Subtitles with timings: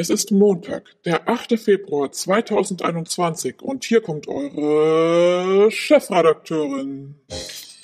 [0.00, 1.60] Es ist Montag, der 8.
[1.60, 7.16] Februar 2021 und hier kommt eure Chefredakteurin.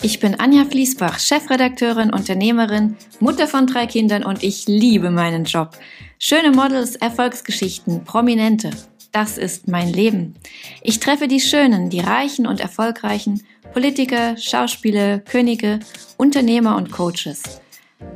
[0.01, 5.77] Ich bin Anja Fließbach, Chefredakteurin, Unternehmerin, Mutter von drei Kindern und ich liebe meinen Job.
[6.19, 8.71] Schöne Models, Erfolgsgeschichten, Prominente.
[9.13, 10.37] Das ist mein Leben.
[10.81, 13.43] Ich treffe die Schönen, die Reichen und Erfolgreichen,
[13.75, 15.81] Politiker, Schauspieler, Könige,
[16.17, 17.61] Unternehmer und Coaches.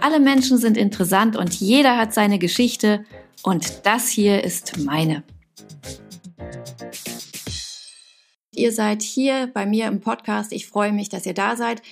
[0.00, 3.04] Alle Menschen sind interessant und jeder hat seine Geschichte
[3.42, 5.22] und das hier ist meine.
[8.52, 10.52] Ihr seid hier bei mir im Podcast.
[10.52, 11.82] Ich freue mich, dass ihr da seid.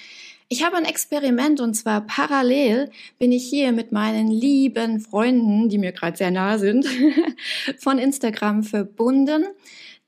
[0.51, 5.79] Ich habe ein Experiment und zwar parallel bin ich hier mit meinen lieben Freunden, die
[5.79, 6.87] mir gerade sehr nah sind,
[7.79, 9.45] von Instagram verbunden.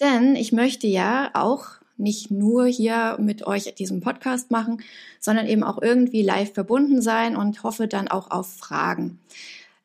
[0.00, 1.66] Denn ich möchte ja auch
[1.98, 4.82] nicht nur hier mit euch diesen Podcast machen,
[5.20, 9.20] sondern eben auch irgendwie live verbunden sein und hoffe dann auch auf Fragen.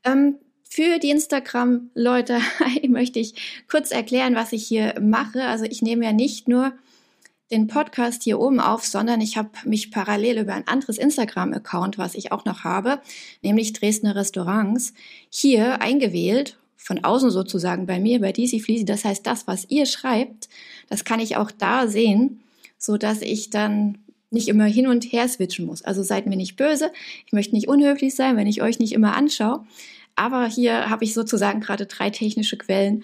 [0.05, 0.35] Ähm,
[0.75, 2.37] für die Instagram-Leute
[2.89, 5.45] möchte ich kurz erklären, was ich hier mache.
[5.45, 6.73] Also ich nehme ja nicht nur
[7.49, 12.13] den Podcast hier oben auf, sondern ich habe mich parallel über ein anderes Instagram-Account, was
[12.13, 12.99] ich auch noch habe,
[13.41, 14.93] nämlich Dresdner Restaurants,
[15.29, 18.83] hier eingewählt, von außen sozusagen bei mir, bei DC Fleasy.
[18.83, 20.49] Das heißt, das, was ihr schreibt,
[20.89, 22.43] das kann ich auch da sehen,
[22.77, 25.83] so dass ich dann nicht immer hin und her switchen muss.
[25.83, 26.91] Also seid mir nicht böse.
[27.25, 29.65] Ich möchte nicht unhöflich sein, wenn ich euch nicht immer anschaue.
[30.15, 33.03] Aber hier habe ich sozusagen gerade drei technische Quellen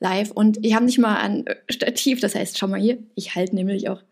[0.00, 2.20] live und ich habe nicht mal ein Stativ.
[2.20, 4.02] Das heißt, schau mal hier, ich halte nämlich auch,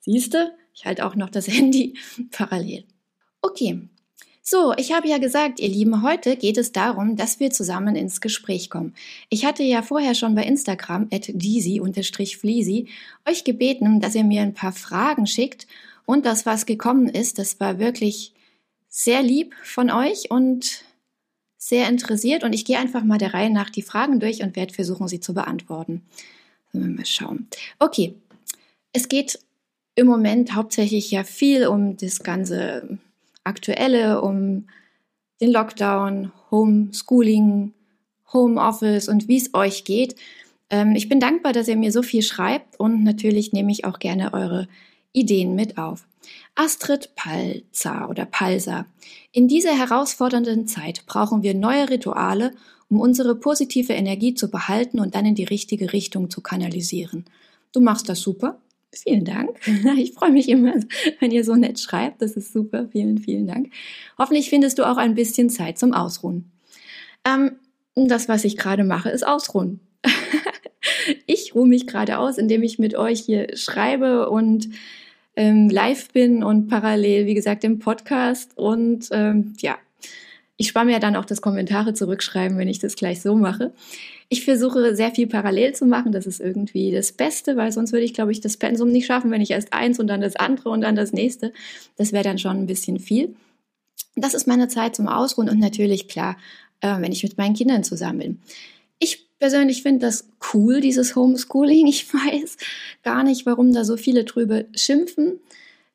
[0.00, 1.94] siehste, ich halte auch noch das Handy
[2.30, 2.84] parallel.
[3.40, 3.88] Okay.
[4.44, 8.20] So, ich habe ja gesagt, ihr Lieben, heute geht es darum, dass wir zusammen ins
[8.20, 8.92] Gespräch kommen.
[9.28, 12.88] Ich hatte ja vorher schon bei Instagram at deasy-fleasy
[13.24, 15.68] euch gebeten, dass ihr mir ein paar Fragen schickt
[16.06, 18.32] und das, was gekommen ist, das war wirklich
[18.88, 20.82] sehr lieb von euch und
[21.64, 24.74] sehr interessiert und ich gehe einfach mal der Reihe nach die Fragen durch und werde
[24.74, 26.02] versuchen, sie zu beantworten.
[26.72, 27.46] Mal schauen.
[27.78, 28.16] Okay,
[28.92, 29.38] es geht
[29.94, 32.98] im Moment hauptsächlich ja viel um das ganze
[33.44, 34.66] Aktuelle, um
[35.40, 37.72] den Lockdown, Homeschooling,
[38.32, 40.16] Homeoffice und wie es euch geht.
[40.68, 44.00] Ähm, ich bin dankbar, dass ihr mir so viel schreibt und natürlich nehme ich auch
[44.00, 44.66] gerne eure
[45.12, 46.08] Ideen mit auf.
[46.54, 48.86] Astrid Palzer oder Palser.
[49.32, 52.52] In dieser herausfordernden Zeit brauchen wir neue Rituale,
[52.90, 57.24] um unsere positive Energie zu behalten und dann in die richtige Richtung zu kanalisieren.
[57.72, 58.60] Du machst das super.
[58.94, 59.58] Vielen Dank.
[59.96, 60.74] Ich freue mich immer,
[61.20, 62.20] wenn ihr so nett schreibt.
[62.20, 62.88] Das ist super.
[62.92, 63.70] Vielen, vielen Dank.
[64.18, 66.50] Hoffentlich findest du auch ein bisschen Zeit zum Ausruhen.
[67.24, 67.52] Ähm,
[67.94, 69.80] das, was ich gerade mache, ist Ausruhen.
[71.26, 74.68] ich ruhe mich gerade aus, indem ich mit euch hier schreibe und
[75.36, 78.56] ähm, live bin und parallel, wie gesagt, im Podcast.
[78.56, 79.76] Und ähm, ja,
[80.56, 83.72] ich spare mir dann auch das Kommentare zurückschreiben, wenn ich das gleich so mache.
[84.28, 86.12] Ich versuche sehr viel parallel zu machen.
[86.12, 89.30] Das ist irgendwie das Beste, weil sonst würde ich, glaube ich, das Pensum nicht schaffen,
[89.30, 91.52] wenn ich erst eins und dann das andere und dann das nächste.
[91.96, 93.34] Das wäre dann schon ein bisschen viel.
[94.14, 96.36] Das ist meine Zeit zum Ausruhen und natürlich klar,
[96.80, 98.40] äh, wenn ich mit meinen Kindern zusammen bin.
[98.98, 101.86] Ich persönlich finde das cool, dieses Homeschooling.
[101.88, 102.56] Ich weiß
[103.02, 105.40] gar nicht, warum da so viele drüber schimpfen.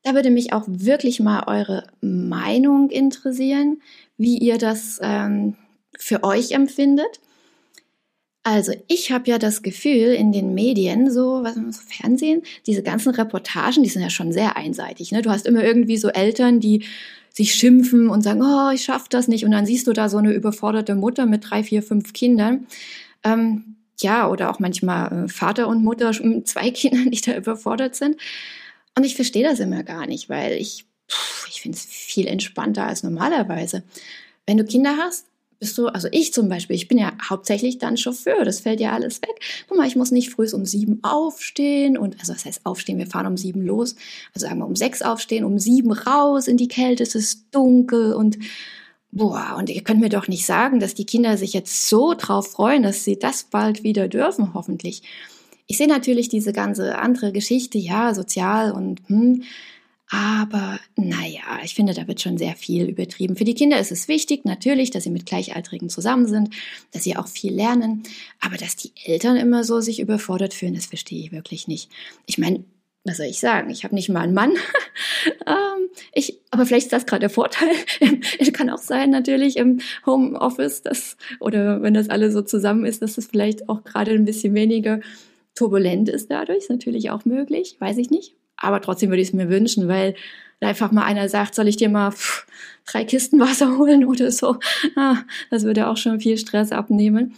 [0.03, 3.81] Da würde mich auch wirklich mal eure Meinung interessieren,
[4.17, 5.55] wie ihr das ähm,
[5.97, 7.21] für euch empfindet.
[8.43, 13.15] Also ich habe ja das Gefühl, in den Medien, so, was so Fernsehen, diese ganzen
[13.15, 15.13] Reportagen, die sind ja schon sehr einseitig.
[15.13, 15.21] Ne?
[15.21, 16.83] Du hast immer irgendwie so Eltern, die
[17.31, 19.45] sich schimpfen und sagen, oh, ich schaffe das nicht.
[19.45, 22.67] Und dann siehst du da so eine überforderte Mutter mit drei, vier, fünf Kindern.
[23.23, 27.95] Ähm, ja, oder auch manchmal äh, Vater und Mutter mit zwei Kindern, die da überfordert
[27.95, 28.17] sind.
[28.95, 30.85] Und ich verstehe das immer gar nicht, weil ich,
[31.49, 33.83] ich finde es viel entspannter als normalerweise.
[34.45, 35.25] Wenn du Kinder hast,
[35.59, 38.93] bist du, also ich zum Beispiel, ich bin ja hauptsächlich dann Chauffeur, das fällt ja
[38.93, 39.39] alles weg.
[39.67, 43.07] Guck mal, ich muss nicht früh um sieben aufstehen und, also das heißt aufstehen, wir
[43.07, 43.95] fahren um sieben los,
[44.33, 48.13] also sagen wir um sechs aufstehen, um sieben raus in die Kälte, es ist dunkel
[48.13, 48.37] und
[49.17, 52.51] boah, und ihr könnt mir doch nicht sagen, dass die Kinder sich jetzt so drauf
[52.51, 55.01] freuen, dass sie das bald wieder dürfen, hoffentlich.
[55.65, 59.43] Ich sehe natürlich diese ganze andere Geschichte, ja, sozial und hm,
[60.09, 63.35] aber naja, ich finde, da wird schon sehr viel übertrieben.
[63.35, 66.53] Für die Kinder ist es wichtig, natürlich, dass sie mit Gleichaltrigen zusammen sind,
[66.93, 68.03] dass sie auch viel lernen.
[68.39, 71.89] Aber dass die Eltern immer so sich überfordert fühlen, das verstehe ich wirklich nicht.
[72.25, 72.63] Ich meine,
[73.07, 73.69] was soll ich sagen?
[73.69, 74.51] Ich habe nicht mal einen Mann.
[75.47, 77.69] ähm, ich, aber vielleicht ist das gerade der Vorteil.
[78.39, 83.01] Es kann auch sein, natürlich im Homeoffice, dass, oder wenn das alle so zusammen ist,
[83.01, 84.99] dass es vielleicht auch gerade ein bisschen weniger
[85.55, 86.59] turbulent ist dadurch.
[86.59, 88.35] Ist natürlich auch möglich, weiß ich nicht.
[88.57, 90.15] Aber trotzdem würde ich es mir wünschen, weil
[90.59, 92.45] einfach mal einer sagt, soll ich dir mal pff,
[92.85, 94.57] drei Kisten Wasser holen oder so.
[94.95, 95.17] Ah,
[95.49, 97.35] das würde auch schon viel Stress abnehmen.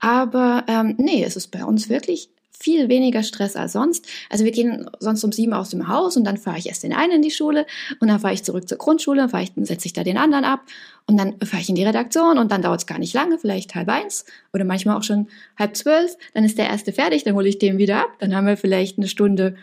[0.00, 2.30] Aber ähm, nee, es ist bei uns wirklich
[2.62, 4.06] viel weniger Stress als sonst.
[4.30, 6.92] Also wir gehen sonst um sieben aus dem Haus und dann fahre ich erst den
[6.92, 7.66] einen in die Schule
[8.00, 10.44] und dann fahre ich zurück zur Grundschule, fahre ich, dann setze ich da den anderen
[10.44, 10.60] ab
[11.06, 13.74] und dann fahre ich in die Redaktion und dann dauert es gar nicht lange, vielleicht
[13.74, 15.28] halb eins oder manchmal auch schon
[15.58, 16.16] halb zwölf.
[16.34, 18.98] Dann ist der erste fertig, dann hole ich den wieder ab, dann haben wir vielleicht
[18.98, 19.56] eine Stunde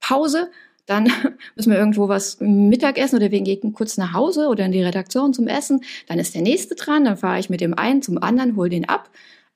[0.00, 0.50] Pause
[0.86, 1.04] dann
[1.56, 4.82] müssen wir irgendwo was Mittag essen oder wir gehen kurz nach Hause oder in die
[4.82, 5.82] Redaktion zum Essen.
[6.08, 8.88] Dann ist der nächste dran, dann fahre ich mit dem einen zum anderen, hol den
[8.88, 9.10] ab.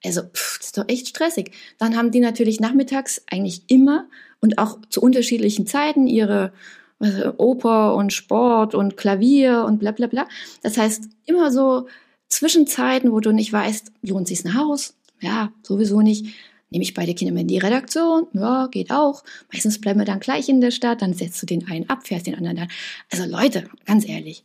[0.07, 1.53] Also, pff, das ist doch echt stressig.
[1.79, 4.07] Dann haben die natürlich nachmittags eigentlich immer
[4.41, 6.53] und auch zu unterschiedlichen Zeiten ihre
[6.99, 10.27] also Oper und Sport und Klavier und bla bla bla.
[10.63, 11.89] Das heißt, immer so
[12.29, 14.95] Zwischenzeiten, wo du nicht weißt, lohnt sich's nach Haus?
[15.21, 16.35] Ja, sowieso nicht.
[16.71, 18.27] Nehme ich beide Kinder mit in die Redaktion?
[18.33, 19.23] Ja, geht auch.
[19.53, 22.27] Meistens bleiben wir dann gleich in der Stadt, dann setzt du den einen ab, fährst
[22.27, 22.69] den anderen dann.
[23.13, 24.43] Also Leute, ganz ehrlich,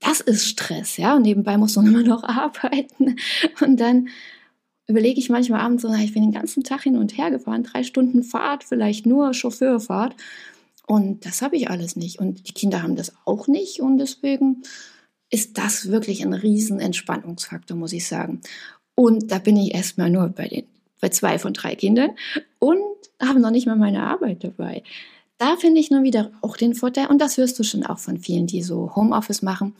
[0.00, 1.16] das ist Stress, ja.
[1.16, 3.16] Und nebenbei musst du immer noch arbeiten.
[3.60, 4.08] Und dann
[4.86, 7.82] überlege ich manchmal abends so, ich bin den ganzen Tag hin und her gefahren, drei
[7.82, 10.14] Stunden Fahrt, vielleicht nur Chauffeurfahrt.
[10.86, 12.18] Und das habe ich alles nicht.
[12.18, 13.80] Und die Kinder haben das auch nicht.
[13.80, 14.62] Und deswegen
[15.30, 18.40] ist das wirklich ein riesen Entspannungsfaktor, muss ich sagen.
[18.94, 20.64] Und da bin ich erstmal nur bei den
[21.02, 22.12] bei zwei von drei Kindern
[22.58, 22.80] und
[23.20, 24.82] habe noch nicht mal meine Arbeit dabei.
[25.36, 28.18] Da finde ich nur wieder auch den Vorteil, und das hörst du schon auch von
[28.18, 29.74] vielen, die so Homeoffice machen,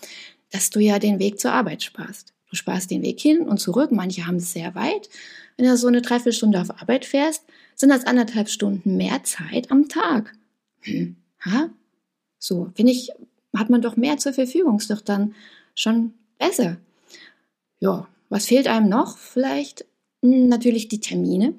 [0.51, 2.35] dass du ja den Weg zur Arbeit sparst.
[2.53, 3.93] Du sparst den Weg hin und zurück.
[3.93, 5.09] Manche haben es sehr weit.
[5.57, 7.45] Wenn du so eine Dreiviertelstunde auf Arbeit fährst,
[7.75, 10.35] sind das anderthalb Stunden mehr Zeit am Tag.
[10.83, 11.17] Hm.
[11.47, 11.71] Ha?
[12.39, 13.11] So, finde ich,
[13.57, 14.77] hat man doch mehr zur Verfügung.
[14.77, 15.35] Ist doch dann
[15.75, 16.77] schon besser.
[17.81, 19.17] Ja, was fehlt einem noch?
[19.17, 19.87] Vielleicht
[20.23, 21.55] hm, natürlich die Termine.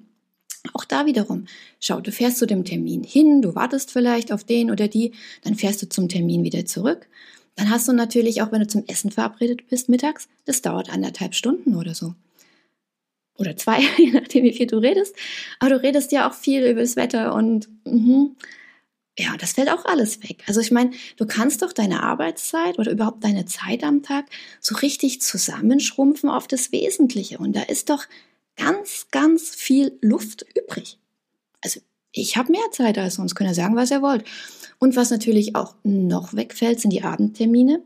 [0.73, 1.45] Auch da wiederum,
[1.79, 5.11] schau, du fährst zu dem Termin hin, du wartest vielleicht auf den oder die,
[5.41, 7.07] dann fährst du zum Termin wieder zurück.
[7.55, 11.35] Dann hast du natürlich auch, wenn du zum Essen verabredet bist mittags, das dauert anderthalb
[11.35, 12.15] Stunden oder so.
[13.37, 15.15] Oder zwei, je nachdem, wie viel du redest.
[15.59, 18.31] Aber du redest ja auch viel über das Wetter und mh,
[19.17, 20.43] ja, das fällt auch alles weg.
[20.47, 24.25] Also ich meine, du kannst doch deine Arbeitszeit oder überhaupt deine Zeit am Tag
[24.59, 27.37] so richtig zusammenschrumpfen auf das Wesentliche.
[27.37, 28.05] Und da ist doch
[28.57, 30.97] ganz, ganz viel Luft übrig.
[31.61, 31.79] Also
[32.13, 34.23] ich habe mehr Zeit als sonst, könnt ihr sagen, was ihr wollt.
[34.79, 37.81] Und was natürlich auch noch wegfällt, sind die Abendtermine.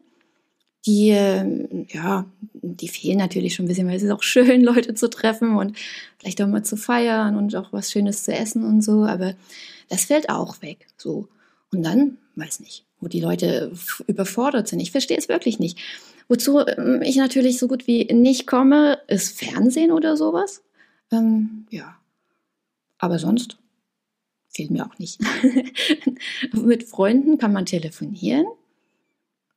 [0.86, 4.94] Die, ähm, ja, die fehlen natürlich schon ein bisschen, weil es ist auch schön, Leute
[4.94, 5.78] zu treffen und
[6.20, 9.04] vielleicht auch mal zu feiern und auch was Schönes zu essen und so.
[9.04, 9.34] Aber
[9.90, 10.88] das fällt auch weg.
[10.98, 11.30] So.
[11.72, 13.72] Und dann, weiß nicht, wo die Leute
[14.08, 14.80] überfordert sind.
[14.80, 15.78] Ich verstehe es wirklich nicht.
[16.28, 20.64] Wozu ähm, ich natürlich so gut wie nicht komme, ist Fernsehen oder sowas.
[21.12, 21.96] Ähm, ja.
[22.98, 23.58] Aber sonst
[24.58, 25.22] fehlt mir auch nicht.
[26.54, 28.46] Mit Freunden kann man telefonieren.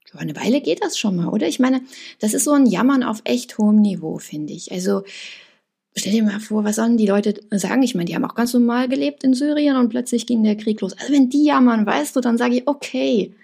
[0.04, 1.48] Für eine Weile geht das schon mal, oder?
[1.48, 1.80] Ich meine,
[2.18, 4.70] das ist so ein Jammern auf echt hohem Niveau, finde ich.
[4.72, 5.02] Also,
[5.96, 7.82] stell dir mal vor, was sollen die Leute sagen?
[7.82, 10.80] Ich meine, die haben auch ganz normal gelebt in Syrien und plötzlich ging der Krieg
[10.80, 10.92] los.
[10.98, 13.34] Also, wenn die jammern, weißt du, dann sage ich, okay,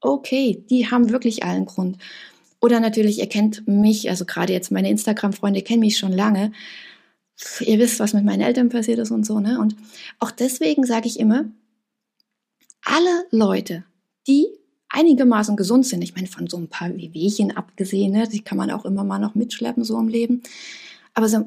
[0.00, 1.96] okay, die haben wirklich allen Grund.
[2.60, 6.52] Oder natürlich, ihr kennt mich, also gerade jetzt meine Instagram-Freunde kennen mich schon lange.
[7.60, 9.58] Ihr wisst, was mit meinen Eltern passiert ist und so, ne?
[9.60, 9.76] Und
[10.20, 11.46] auch deswegen sage ich immer,
[12.82, 13.84] alle Leute,
[14.26, 14.46] die
[14.88, 18.70] einigermaßen gesund sind, ich meine, von so ein paar Wehwehchen abgesehen, ne, die kann man
[18.70, 20.42] auch immer mal noch mitschleppen, so im Leben.
[21.14, 21.44] Aber so,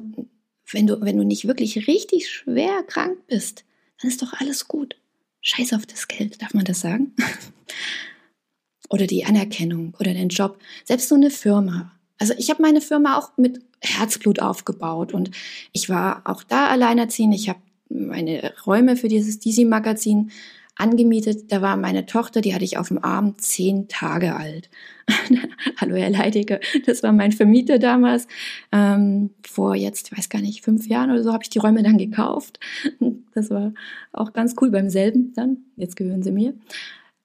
[0.70, 3.64] wenn du, wenn du nicht wirklich richtig schwer krank bist,
[4.00, 4.96] dann ist doch alles gut.
[5.40, 7.14] Scheiß auf das Geld, darf man das sagen?
[8.90, 11.92] oder die Anerkennung oder den Job, selbst so eine Firma.
[12.18, 15.30] Also ich habe meine Firma auch mit Herzblut aufgebaut und
[15.72, 17.34] ich war auch da alleinerziehend.
[17.34, 20.30] Ich habe meine Räume für dieses DC-Magazin
[20.78, 21.50] angemietet.
[21.52, 24.70] Da war meine Tochter, die hatte ich auf dem Arm, zehn Tage alt.
[25.76, 28.28] Hallo Herr Leidige, das war mein Vermieter damals.
[28.72, 31.82] Ähm, vor jetzt, ich weiß gar nicht, fünf Jahren oder so habe ich die Räume
[31.82, 32.60] dann gekauft.
[33.34, 33.72] Das war
[34.12, 35.58] auch ganz cool beim selben dann.
[35.76, 36.54] Jetzt gehören sie mir.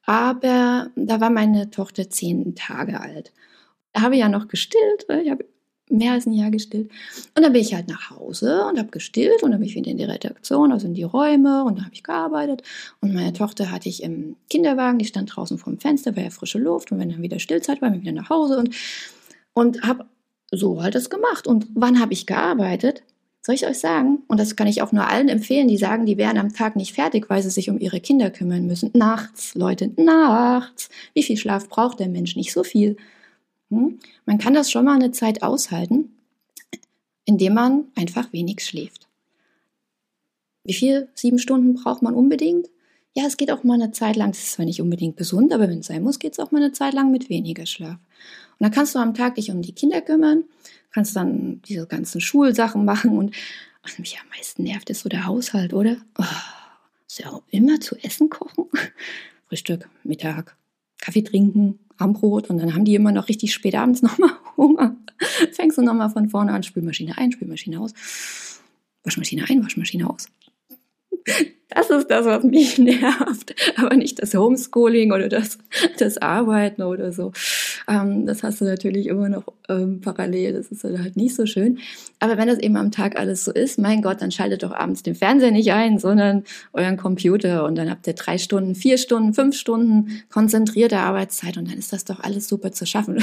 [0.06, 3.34] Aber da war meine Tochter zehn Tage alt.
[3.94, 5.08] Da habe ich ja noch gestillt.
[5.24, 5.44] Ich habe
[5.90, 6.90] mehr als ein Jahr gestillt.
[7.36, 9.92] Und dann bin ich halt nach Hause und habe gestillt und dann bin ich wieder
[9.92, 12.64] in die Redaktion, also in die Räume und dann habe ich gearbeitet.
[13.02, 16.30] Und meine Tochter hatte ich im Kinderwagen, die stand draußen vor dem Fenster, war ja
[16.30, 18.76] frische Luft und wenn dann wieder Stillzeit war, bin ich wieder nach Hause und,
[19.54, 20.06] und habe
[20.52, 21.48] so halt das gemacht.
[21.48, 23.04] Und wann habe ich gearbeitet?
[23.46, 24.20] Soll ich euch sagen?
[24.30, 26.94] Und das kann ich auch nur allen empfehlen, die sagen, die wären am Tag nicht
[26.94, 28.90] fertig, weil sie sich um ihre Kinder kümmern müssen.
[28.94, 30.90] Nachts, Leute, nachts.
[31.14, 32.38] Wie viel Schlaf braucht der Mensch?
[32.38, 32.96] Nicht so viel.
[33.76, 34.00] Hm?
[34.26, 36.16] Man kann das schon mal eine Zeit aushalten,
[37.26, 39.08] indem man einfach wenig schläft.
[40.64, 41.10] Wie viel?
[41.14, 42.70] Sieben Stunden braucht man unbedingt?
[43.16, 45.70] ja, es geht auch mal eine Zeit lang, das ist zwar nicht unbedingt gesund, aber
[45.70, 47.98] wenn es sein muss, geht es auch mal eine Zeit lang mit weniger Schlaf.
[47.98, 50.46] Und dann kannst du am Tag dich um die Kinder kümmern,
[50.92, 53.36] kannst dann diese ganzen Schulsachen machen und
[53.84, 55.98] was mich am meisten nervt, ist so der Haushalt, oder?
[56.18, 56.24] Oh,
[57.08, 58.66] ist ja auch immer zu essen kochen.
[59.48, 60.56] Frühstück, Mittag,
[61.00, 64.96] Kaffee trinken, Abendbrot und dann haben die immer noch richtig spät abends nochmal Hunger.
[65.52, 67.94] Fängst du nochmal von vorne an, Spülmaschine ein, Spülmaschine aus,
[69.04, 70.28] Waschmaschine ein, Waschmaschine aus.
[71.70, 75.58] Das ist das, was mich nervt, aber nicht das Homeschooling oder das,
[75.98, 77.32] das Arbeiten oder so.
[77.88, 81.80] Ähm, das hast du natürlich immer noch ähm, parallel, das ist halt nicht so schön.
[82.20, 85.04] Aber wenn das eben am Tag alles so ist, mein Gott, dann schaltet doch abends
[85.04, 89.34] den Fernseher nicht ein, sondern euren Computer und dann habt ihr drei Stunden, vier Stunden,
[89.34, 93.18] fünf Stunden konzentrierte Arbeitszeit und dann ist das doch alles super zu schaffen.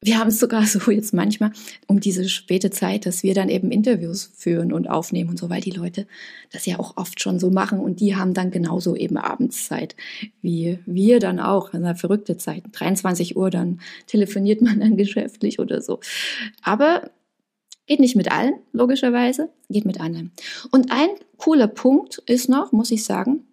[0.00, 1.52] Wir haben es sogar so jetzt manchmal
[1.86, 5.60] um diese späte Zeit, dass wir dann eben Interviews führen und aufnehmen und so, weil
[5.60, 6.06] die Leute
[6.52, 9.94] das ja auch oft schon so machen und die haben dann genauso eben Abendszeit
[10.42, 15.82] wie wir dann auch, also verrückte Zeiten, 23 Uhr, dann telefoniert man dann geschäftlich oder
[15.82, 16.00] so.
[16.62, 17.10] Aber
[17.86, 20.30] geht nicht mit allen, logischerweise, geht mit anderen.
[20.70, 23.44] Und ein cooler Punkt ist noch, muss ich sagen,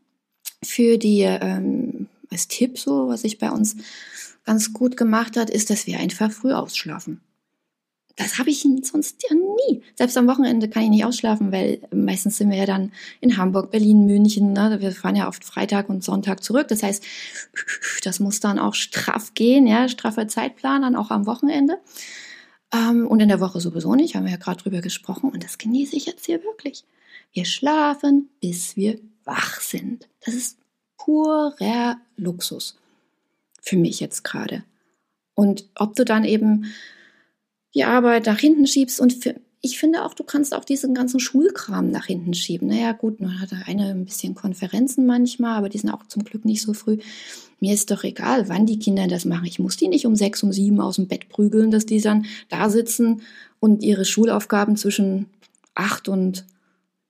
[0.63, 3.77] für die, ähm, als Tipp so, was ich bei uns
[4.45, 7.21] ganz gut gemacht hat, ist, dass wir einfach früh ausschlafen.
[8.17, 9.81] Das habe ich sonst ja nie.
[9.95, 13.71] Selbst am Wochenende kann ich nicht ausschlafen, weil meistens sind wir ja dann in Hamburg,
[13.71, 14.53] Berlin, München.
[14.53, 14.77] Ne?
[14.79, 16.69] Wir fahren ja oft Freitag und Sonntag zurück.
[16.69, 17.03] Das heißt,
[18.03, 21.79] das muss dann auch straff gehen, ja, straffer Zeitplan dann auch am Wochenende.
[22.73, 25.31] Ähm, und in der Woche sowieso nicht, haben wir ja gerade drüber gesprochen.
[25.31, 26.85] Und das genieße ich jetzt hier wirklich.
[27.33, 30.07] Wir schlafen, bis wir wach sind.
[30.25, 30.57] Das ist
[30.97, 32.77] purer Luxus
[33.65, 34.63] für mich jetzt gerade.
[35.34, 36.65] Und ob du dann eben
[37.74, 41.19] die Arbeit nach hinten schiebst und für, ich finde auch, du kannst auch diesen ganzen
[41.19, 42.67] Schulkram nach hinten schieben.
[42.67, 46.45] Naja, gut, man hat eine ein bisschen Konferenzen manchmal, aber die sind auch zum Glück
[46.45, 47.00] nicht so früh.
[47.60, 49.45] Mir ist doch egal, wann die Kinder das machen.
[49.45, 52.27] Ich muss die nicht um sechs, um sieben aus dem Bett prügeln, dass die dann
[52.50, 53.22] da sitzen
[53.60, 55.25] und ihre Schulaufgaben zwischen
[55.74, 56.45] acht und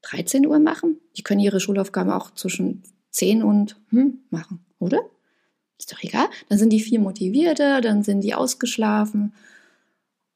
[0.04, 0.98] 13 Uhr machen.
[1.18, 5.02] Die können ihre Schulaufgaben auch zwischen zehn und hm, machen, oder?
[5.78, 6.28] Ist doch egal.
[6.50, 9.34] Dann sind die viel motivierter, dann sind die ausgeschlafen.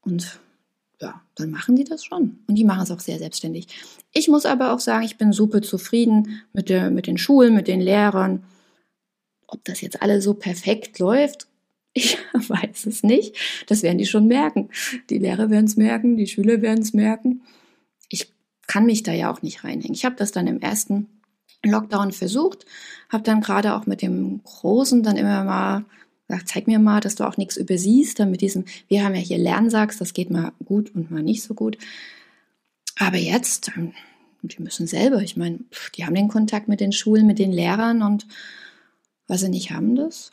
[0.01, 0.39] Und
[1.01, 2.39] ja, dann machen die das schon.
[2.47, 3.67] Und die machen es auch sehr selbstständig.
[4.11, 7.67] Ich muss aber auch sagen, ich bin super zufrieden mit, der, mit den Schulen, mit
[7.67, 8.43] den Lehrern.
[9.47, 11.47] Ob das jetzt alles so perfekt läuft,
[11.93, 13.35] ich weiß es nicht.
[13.67, 14.69] Das werden die schon merken.
[15.09, 17.41] Die Lehrer werden es merken, die Schüler werden es merken.
[18.09, 18.31] Ich
[18.67, 19.93] kann mich da ja auch nicht reinhängen.
[19.93, 21.07] Ich habe das dann im ersten
[21.63, 22.65] Lockdown versucht,
[23.09, 25.85] habe dann gerade auch mit dem Großen dann immer mal
[26.27, 29.21] gesagt, zeig mir mal, dass du auch nichts übersiehst, dann mit diesem, wir haben ja
[29.21, 31.77] hier Lernsachs, das geht mal gut und mal nicht so gut.
[32.97, 33.93] Aber jetzt, ähm,
[34.41, 35.59] die müssen selber, ich meine,
[35.95, 38.27] die haben den Kontakt mit den Schulen, mit den Lehrern und
[39.27, 40.31] was sie nicht haben, das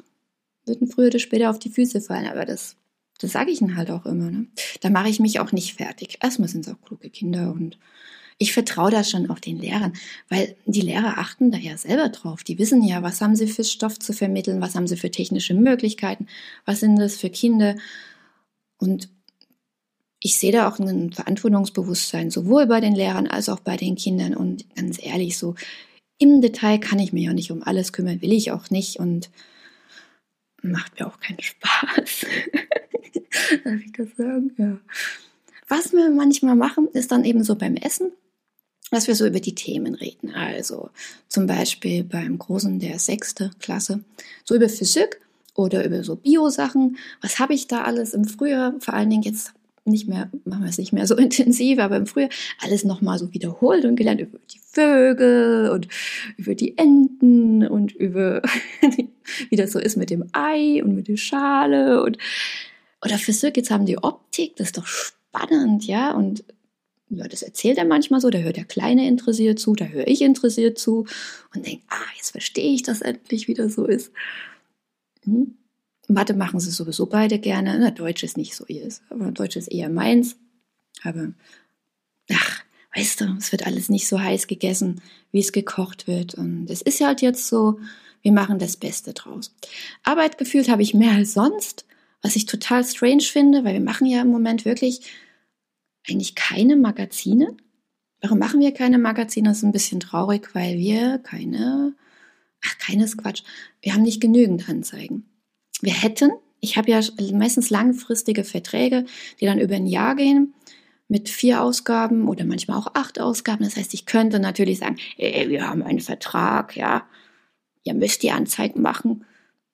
[0.66, 2.26] wird ihnen früher oder später auf die Füße fallen.
[2.26, 2.76] Aber das,
[3.18, 4.30] das sage ich ihnen halt auch immer.
[4.30, 4.46] Ne?
[4.80, 6.18] Da mache ich mich auch nicht fertig.
[6.22, 7.78] Erstmal sind es auch kluge Kinder und
[8.38, 9.94] ich vertraue da schon auf den Lehrern,
[10.28, 12.44] weil die Lehrer achten da ja selber drauf.
[12.44, 15.54] Die wissen ja, was haben sie für Stoff zu vermitteln, was haben sie für technische
[15.54, 16.26] Möglichkeiten,
[16.66, 17.76] was sind das für Kinder.
[18.78, 19.08] Und
[20.20, 24.34] ich sehe da auch ein Verantwortungsbewusstsein, sowohl bei den Lehrern als auch bei den Kindern.
[24.34, 25.54] Und ganz ehrlich, so
[26.18, 29.30] im Detail kann ich mich ja nicht um alles kümmern, will ich auch nicht und
[30.62, 32.26] macht mir auch keinen Spaß.
[33.64, 34.52] Darf ich das sagen?
[34.58, 34.78] Ja.
[35.68, 38.12] Was wir manchmal machen, ist dann eben so beim Essen,
[38.90, 40.32] dass wir so über die Themen reden.
[40.32, 40.90] Also
[41.28, 44.04] zum Beispiel beim Großen der sechste Klasse,
[44.44, 45.20] so über Physik
[45.54, 46.96] oder über so Bio-Sachen.
[47.20, 48.74] Was habe ich da alles im Frühjahr?
[48.78, 49.52] Vor allen Dingen jetzt
[49.84, 53.32] nicht mehr, machen wir es nicht mehr so intensiv, aber im Frühjahr alles nochmal so
[53.32, 55.88] wiederholt und gelernt über die Vögel und
[56.36, 58.42] über die Enten und über,
[59.48, 62.18] wie das so ist mit dem Ei und mit der Schale und,
[63.04, 66.44] oder Physik, jetzt haben die Optik, das ist doch spannend, ja, und
[67.08, 70.22] ja, das erzählt er manchmal so, da hört der Kleine interessiert zu, da höre ich
[70.22, 71.06] interessiert zu
[71.54, 74.12] und denke, ah, jetzt verstehe ich das endlich, wie das so ist.
[75.24, 75.56] Hm?
[76.08, 77.78] Mathe machen sie sowieso beide gerne.
[77.78, 80.36] Na, Deutsch ist nicht so ihrs, aber Deutsch ist eher meins.
[81.02, 81.32] Aber,
[82.32, 82.62] ach,
[82.94, 85.00] weißt du, es wird alles nicht so heiß gegessen,
[85.32, 86.34] wie es gekocht wird.
[86.34, 87.80] Und es ist halt jetzt so,
[88.22, 89.54] wir machen das Beste draus.
[90.04, 91.86] Arbeit gefühlt habe ich mehr als sonst,
[92.22, 95.00] was ich total strange finde, weil wir machen ja im Moment wirklich
[96.08, 97.56] eigentlich keine Magazine.
[98.20, 99.48] Warum machen wir keine Magazine?
[99.48, 101.94] Das ist ein bisschen traurig, weil wir keine,
[102.64, 103.42] ach, keines Quatsch.
[103.82, 105.24] Wir haben nicht genügend Anzeigen.
[105.80, 107.00] Wir hätten, ich habe ja
[107.32, 109.04] meistens langfristige Verträge,
[109.40, 110.54] die dann über ein Jahr gehen
[111.08, 113.64] mit vier Ausgaben oder manchmal auch acht Ausgaben.
[113.64, 117.06] Das heißt, ich könnte natürlich sagen, ey, wir haben einen Vertrag, ja.
[117.84, 119.24] ihr müsst die Anzeigen machen.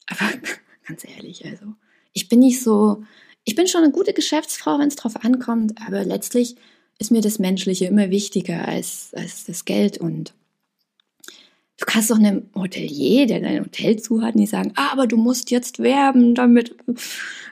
[0.07, 0.31] Aber
[0.87, 1.75] ganz ehrlich, also
[2.13, 3.05] ich bin nicht so,
[3.45, 6.57] ich bin schon eine gute Geschäftsfrau, wenn es drauf ankommt, aber letztlich
[6.99, 10.35] ist mir das Menschliche immer wichtiger als, als das Geld und
[11.83, 15.17] Du kannst doch einem Hotelier, der dein Hotel zu hat, nicht sagen, ah, aber du
[15.17, 16.77] musst jetzt werben damit,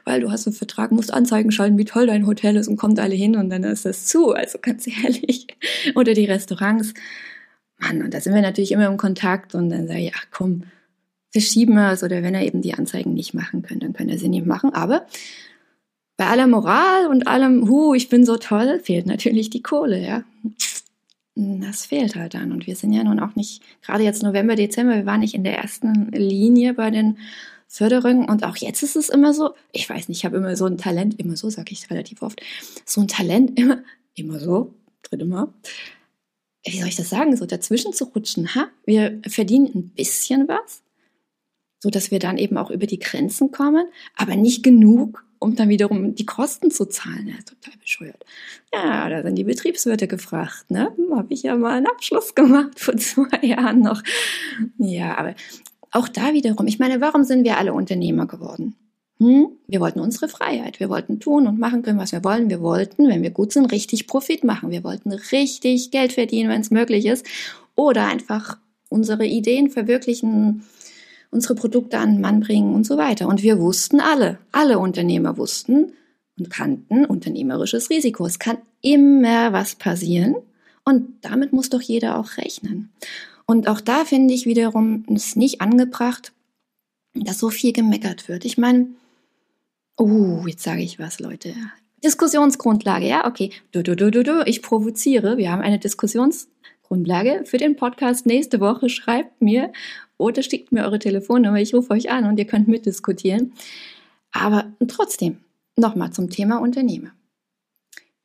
[0.04, 3.00] weil du hast einen Vertrag, musst Anzeigen schalten, wie toll dein Hotel ist und kommt
[3.00, 4.32] alle hin und dann ist das zu.
[4.32, 5.49] Also ganz ehrlich.
[5.97, 6.94] Oder die Restaurants.
[7.78, 10.62] Mann, und da sind wir natürlich immer im Kontakt und dann sage ich, ach komm,
[11.32, 14.18] verschieben wir es oder wenn er eben die Anzeigen nicht machen kann, dann können er
[14.18, 14.75] sie nicht machen.
[14.75, 15.06] Aber
[16.21, 20.25] bei aller Moral und allem, hu, ich bin so toll, fehlt natürlich die Kohle, ja
[21.41, 22.53] das fehlt halt dann.
[22.53, 25.45] Und wir sind ja nun auch nicht, gerade jetzt November, Dezember, wir waren nicht in
[25.45, 27.19] der ersten Linie bei den
[27.67, 28.29] Förderungen.
[28.29, 30.79] Und auch jetzt ist es immer so, ich weiß nicht, ich habe immer so ein
[30.79, 32.43] Talent, immer so, sage ich relativ oft,
[32.85, 33.79] so ein Talent, immer,
[34.15, 35.49] immer so, dritte Mal.
[36.65, 38.55] Wie soll ich das sagen, so dazwischen zu rutschen?
[38.55, 38.69] Ha?
[38.85, 40.83] Wir verdienen ein bisschen was,
[41.79, 45.68] so dass wir dann eben auch über die Grenzen kommen, aber nicht genug, um dann
[45.68, 47.26] wiederum die Kosten zu zahlen.
[47.26, 48.25] Ja, total bescheuert.
[48.73, 50.70] Ja, da sind die Betriebswirte gefragt.
[50.70, 50.92] Ne?
[51.11, 54.02] Habe ich ja mal einen Abschluss gemacht vor zwei Jahren noch.
[54.78, 55.35] Ja, aber
[55.90, 58.76] auch da wiederum, ich meine, warum sind wir alle Unternehmer geworden?
[59.18, 59.49] Hm?
[59.66, 60.78] Wir wollten unsere Freiheit.
[60.78, 62.49] Wir wollten tun und machen können, was wir wollen.
[62.49, 64.70] Wir wollten, wenn wir gut sind, richtig Profit machen.
[64.70, 67.26] Wir wollten richtig Geld verdienen, wenn es möglich ist.
[67.75, 70.64] Oder einfach unsere Ideen verwirklichen,
[71.31, 73.29] unsere Produkte an den Mann bringen und so weiter.
[73.29, 75.93] Und wir wussten alle, alle Unternehmer wussten
[76.39, 78.27] und kannten unternehmerisches Risiko.
[78.27, 80.37] Es kann immer was passieren
[80.85, 82.91] und damit muss doch jeder auch rechnen.
[83.47, 86.33] Und auch da finde ich wiederum es nicht angebracht,
[87.15, 88.45] dass so viel gemeckert wird.
[88.45, 88.89] Ich meine,
[89.97, 91.55] oh, jetzt sage ich was, Leute.
[92.03, 93.51] Diskussionsgrundlage, ja, okay.
[93.73, 95.37] Du, du, du, du, du, ich provoziere.
[95.37, 98.89] Wir haben eine Diskussionsgrundlage für den Podcast nächste Woche.
[98.89, 99.73] Schreibt mir
[100.21, 103.53] oder schickt mir eure Telefonnummer, ich rufe euch an und ihr könnt mitdiskutieren.
[104.33, 105.39] Aber trotzdem,
[105.77, 107.12] nochmal zum Thema Unternehmer.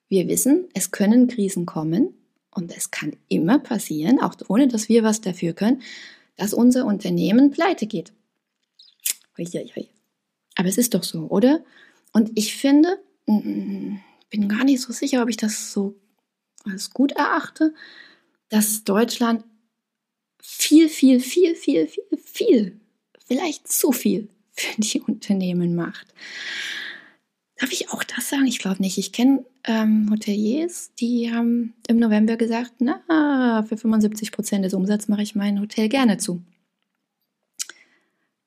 [0.08, 2.14] Wir wissen, es können Krisen kommen
[2.52, 5.82] und es kann immer passieren, auch ohne dass wir was dafür können,
[6.36, 8.14] dass unser Unternehmen pleite geht.
[10.56, 11.64] Aber es ist doch so, oder?
[12.14, 13.98] Und ich finde, mm,
[14.30, 15.96] bin gar nicht so sicher, ob ich das so
[16.66, 17.74] als gut erachte,
[18.50, 19.44] dass Deutschland
[20.46, 22.80] viel, viel, viel, viel, viel, viel,
[23.28, 26.08] vielleicht zu viel für die Unternehmen macht.
[27.58, 28.48] Darf ich auch das sagen?
[28.48, 28.98] Ich glaube nicht.
[28.98, 35.08] Ich kenne ähm, Hoteliers, die haben im November gesagt, na, für 75 Prozent des Umsatzes
[35.08, 36.44] mache ich mein Hotel gerne zu.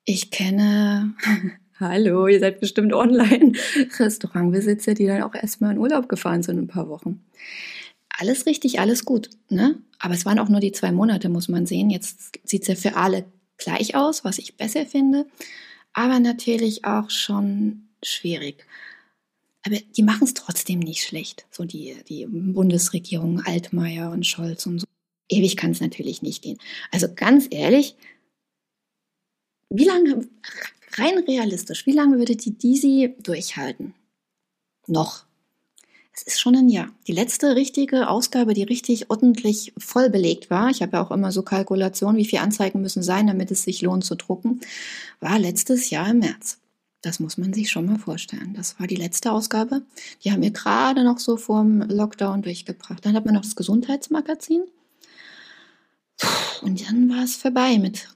[0.05, 1.15] Ich kenne,
[1.79, 3.53] hallo, ihr seid bestimmt online,
[3.97, 7.23] Restaurantbesitzer, die dann auch erstmal in Urlaub gefahren sind, ein paar Wochen
[8.19, 9.29] alles richtig, alles gut.
[9.49, 9.81] Ne?
[9.97, 11.89] Aber es waren auch nur die zwei Monate, muss man sehen.
[11.89, 13.25] Jetzt sieht es ja für alle
[13.57, 15.25] gleich aus, was ich besser finde.
[15.93, 18.65] Aber natürlich auch schon schwierig.
[19.65, 21.45] Aber die machen es trotzdem nicht schlecht.
[21.51, 24.87] So die, die Bundesregierung, Altmaier und Scholz und so.
[25.29, 26.57] Ewig kann es natürlich nicht gehen.
[26.91, 27.95] Also ganz ehrlich,
[29.69, 30.27] wie lange,
[30.93, 33.93] rein realistisch, wie lange würde die Disi durchhalten?
[34.87, 35.25] Noch
[36.19, 36.89] es ist schon ein Jahr.
[37.07, 41.31] Die letzte richtige Ausgabe, die richtig ordentlich voll belegt war, ich habe ja auch immer
[41.31, 44.59] so Kalkulationen, wie viele Anzeigen müssen sein, damit es sich lohnt zu drucken,
[45.21, 46.57] war letztes Jahr im März.
[47.01, 48.53] Das muss man sich schon mal vorstellen.
[48.53, 49.83] Das war die letzte Ausgabe.
[50.23, 53.05] Die haben wir gerade noch so vorm Lockdown durchgebracht.
[53.05, 54.63] Dann hat man noch das Gesundheitsmagazin.
[56.61, 58.09] Und dann war es vorbei mit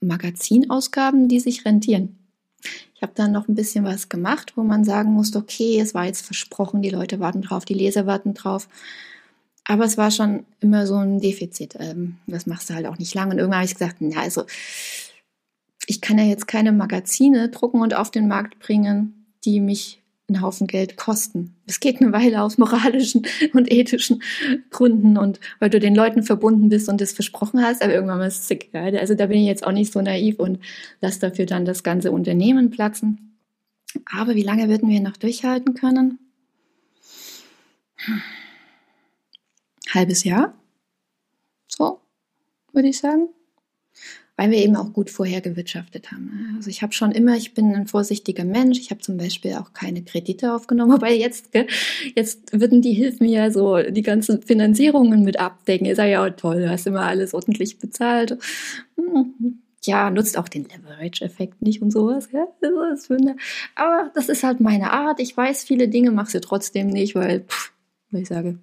[0.00, 2.17] Magazinausgaben, die sich rentieren.
[2.98, 6.06] Ich habe dann noch ein bisschen was gemacht, wo man sagen musste, okay, es war
[6.06, 8.68] jetzt versprochen, die Leute warten drauf, die Leser warten drauf.
[9.64, 11.76] Aber es war schon immer so ein Defizit.
[11.78, 13.30] Ähm, das machst du halt auch nicht lang.
[13.30, 14.46] Und irgendwann habe ich gesagt, na, also
[15.86, 20.42] ich kann ja jetzt keine Magazine drucken und auf den Markt bringen, die mich einen
[20.42, 21.56] Haufen Geld kosten.
[21.66, 24.22] Es geht eine Weile aus moralischen und ethischen
[24.70, 28.44] Gründen und weil du den Leuten verbunden bist und es versprochen hast, aber irgendwann ist
[28.44, 28.96] es egal.
[28.98, 30.58] Also da bin ich jetzt auch nicht so naiv und
[31.00, 33.38] lass dafür dann das ganze Unternehmen platzen.
[34.12, 36.18] Aber wie lange würden wir noch durchhalten können?
[39.90, 40.54] Halbes Jahr?
[41.68, 42.00] So,
[42.72, 43.28] würde ich sagen
[44.38, 46.54] weil wir eben auch gut vorher gewirtschaftet haben.
[46.56, 48.78] Also ich habe schon immer, ich bin ein vorsichtiger Mensch.
[48.78, 51.48] Ich habe zum Beispiel auch keine Kredite aufgenommen, wobei jetzt,
[52.14, 55.88] jetzt würden die Hilfen ja so die ganzen Finanzierungen mit abdecken.
[55.88, 58.38] Ist ja auch toll, du hast immer alles ordentlich bezahlt.
[58.96, 62.28] Hm, ja, nutzt auch den Leverage-Effekt nicht und sowas.
[62.32, 62.46] Ja?
[63.74, 65.18] Aber das ist halt meine Art.
[65.18, 67.72] Ich weiß viele Dinge, mache sie trotzdem nicht, weil, pff,
[68.12, 68.60] ich sage,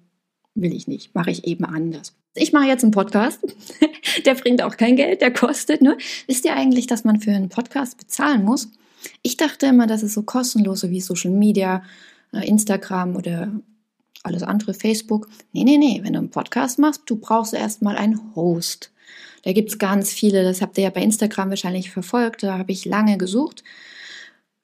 [0.54, 2.14] will ich nicht, mache ich eben anders.
[2.36, 3.40] Ich mache jetzt einen Podcast,
[4.26, 5.82] der bringt auch kein Geld, der kostet.
[5.82, 5.96] Ne?
[6.26, 8.68] Wisst ihr eigentlich, dass man für einen Podcast bezahlen muss?
[9.22, 11.82] Ich dachte immer, dass es so kostenlos wie Social Media,
[12.32, 13.52] äh, Instagram oder
[14.22, 15.28] alles andere, Facebook.
[15.52, 18.92] Nee, nee, nee, wenn du einen Podcast machst, du brauchst erstmal einen Host.
[19.44, 22.72] Da gibt es ganz viele, das habt ihr ja bei Instagram wahrscheinlich verfolgt, da habe
[22.72, 23.62] ich lange gesucht.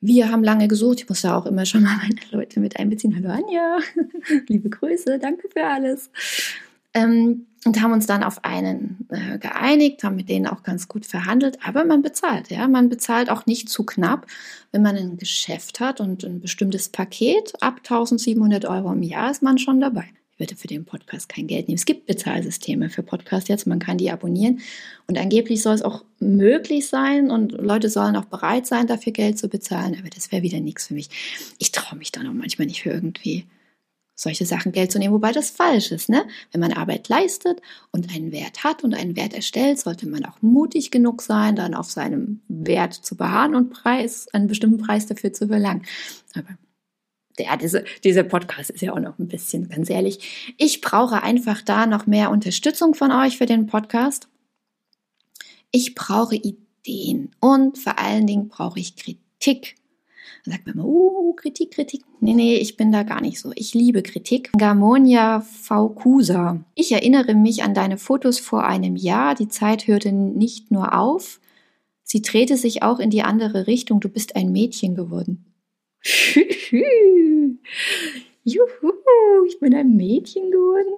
[0.01, 3.15] Wir haben lange gesucht, ich muss da auch immer schon mal meine Leute mit einbeziehen.
[3.15, 3.79] Hallo Anja,
[4.49, 6.11] liebe Grüße, danke für alles.
[6.95, 11.07] Ähm, und haben uns dann auf einen äh, geeinigt, haben mit denen auch ganz gut
[11.07, 14.27] verhandelt, aber man bezahlt, ja, man bezahlt auch nicht zu knapp,
[14.73, 19.43] wenn man ein Geschäft hat und ein bestimmtes Paket ab 1700 Euro im Jahr ist
[19.43, 20.07] man schon dabei.
[20.33, 21.79] Ich würde für den Podcast kein Geld nehmen.
[21.79, 24.59] Es gibt Bezahlsysteme für Podcasts jetzt, man kann die abonnieren
[25.07, 29.39] und angeblich soll es auch möglich sein und Leute sollen auch bereit sein, dafür Geld
[29.39, 31.11] zu bezahlen, aber das wäre wieder nichts für mich.
[31.59, 33.45] Ich traue mich dann auch manchmal nicht für irgendwie
[34.15, 36.09] solche Sachen Geld zu nehmen, wobei das falsch ist.
[36.09, 36.25] Ne?
[36.51, 40.41] Wenn man Arbeit leistet und einen Wert hat und einen Wert erstellt, sollte man auch
[40.43, 45.33] mutig genug sein, dann auf seinem Wert zu beharren und Preis, einen bestimmten Preis dafür
[45.33, 45.83] zu verlangen.
[46.35, 46.57] Aber
[47.39, 50.55] ja, diese, dieser Podcast ist ja auch noch ein bisschen, ganz ehrlich.
[50.59, 54.29] Ich brauche einfach da noch mehr Unterstützung von euch für den Podcast.
[55.71, 59.77] Ich brauche Ideen und vor allen Dingen brauche ich Kritik.
[60.45, 62.03] Dann sagt man immer, uh, Kritik, Kritik.
[62.21, 63.53] Nee, nee, ich bin da gar nicht so.
[63.55, 64.51] Ich liebe Kritik.
[64.57, 66.65] Garmonia Faucusa.
[66.75, 69.35] Ich erinnere mich an deine Fotos vor einem Jahr.
[69.35, 71.41] Die Zeit hörte nicht nur auf,
[72.03, 74.01] sie drehte sich auch in die andere Richtung.
[74.01, 75.47] Du bist ein Mädchen geworden.
[78.45, 78.93] Juhu,
[79.47, 80.97] ich bin ein Mädchen geworden.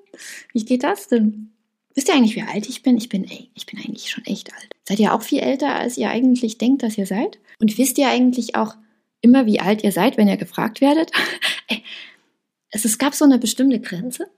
[0.53, 1.51] Wie geht das denn?
[1.95, 2.97] Wisst ihr eigentlich, wie alt ich bin?
[2.97, 4.71] Ich bin, ey, ich bin eigentlich schon echt alt.
[4.85, 7.39] Seid ihr auch viel älter, als ihr eigentlich denkt, dass ihr seid?
[7.61, 8.75] Und wisst ihr eigentlich auch,
[9.25, 11.11] immer, wie alt ihr seid, wenn ihr gefragt werdet.
[12.71, 14.29] es, es gab so eine bestimmte Grenze.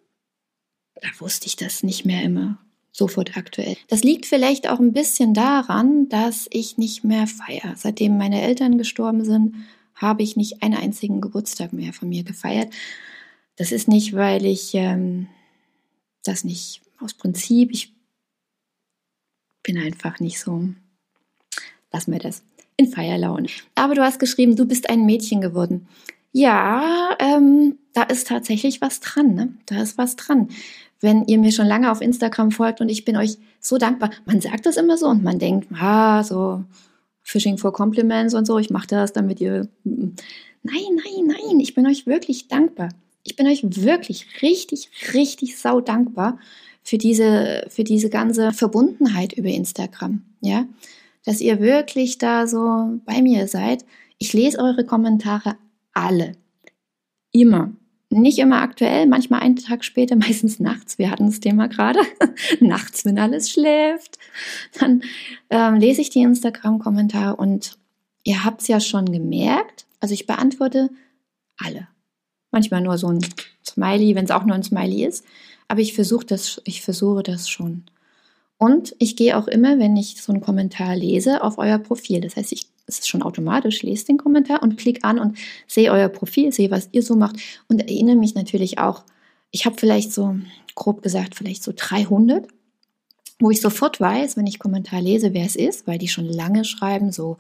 [0.94, 2.59] Da wusste ich das nicht mehr immer
[2.92, 3.77] sofort aktuell.
[3.88, 7.75] Das liegt vielleicht auch ein bisschen daran, dass ich nicht mehr feiere.
[7.77, 9.55] Seitdem meine Eltern gestorben sind,
[9.94, 12.72] habe ich nicht einen einzigen Geburtstag mehr von mir gefeiert.
[13.57, 15.29] Das ist nicht, weil ich ähm,
[16.22, 17.94] das nicht aus Prinzip, ich
[19.62, 20.68] bin einfach nicht so.
[21.92, 22.42] Lass mir das
[22.77, 23.49] in Feierlaune.
[23.75, 25.87] Aber du hast geschrieben, du bist ein Mädchen geworden.
[26.33, 29.35] Ja, ähm, da ist tatsächlich was dran.
[29.35, 29.55] Ne?
[29.67, 30.49] Da ist was dran.
[31.01, 34.11] Wenn ihr mir schon lange auf Instagram folgt und ich bin euch so dankbar.
[34.25, 36.65] Man sagt das immer so und man denkt, ah, so
[37.23, 39.69] Fishing for Compliments und so, ich mache das, damit ihr.
[39.85, 40.15] Nein,
[40.62, 42.91] nein, nein, ich bin euch wirklich dankbar.
[43.25, 46.39] Ich bin euch wirklich richtig, richtig sau dankbar
[46.83, 50.23] für diese, für diese ganze Verbundenheit über Instagram.
[50.41, 50.67] Ja,
[51.27, 53.85] dass ihr wirklich da so bei mir seid.
[54.17, 55.57] Ich lese eure Kommentare
[55.93, 56.33] alle.
[57.33, 57.73] Immer.
[58.09, 60.99] Nicht immer aktuell, manchmal einen Tag später, meistens nachts.
[60.99, 61.99] Wir hatten das Thema gerade.
[62.61, 64.19] nachts, wenn alles schläft.
[64.79, 65.03] Dann
[65.51, 67.77] ähm, lese ich die Instagram-Kommentare und
[68.23, 69.87] ihr habt es ja schon gemerkt.
[69.99, 70.91] Also ich beantworte
[71.59, 71.89] alle.
[72.53, 73.19] Manchmal nur so ein
[73.69, 75.25] Smiley, wenn es auch nur ein Smiley ist.
[75.67, 77.85] Aber ich versuche das, ich versuche das schon.
[78.59, 82.21] Und ich gehe auch immer, wenn ich so einen Kommentar lese, auf euer Profil.
[82.21, 85.90] Das heißt, ich es ist schon automatisch, lese den Kommentar und klicke an und sehe
[85.90, 87.37] euer Profil, sehe, was ihr so macht
[87.69, 89.05] und erinnere mich natürlich auch.
[89.51, 90.37] Ich habe vielleicht so,
[90.75, 92.47] grob gesagt, vielleicht so 300,
[93.40, 96.64] wo ich sofort weiß, wenn ich Kommentar lese, wer es ist, weil die schon lange
[96.64, 97.38] schreiben, so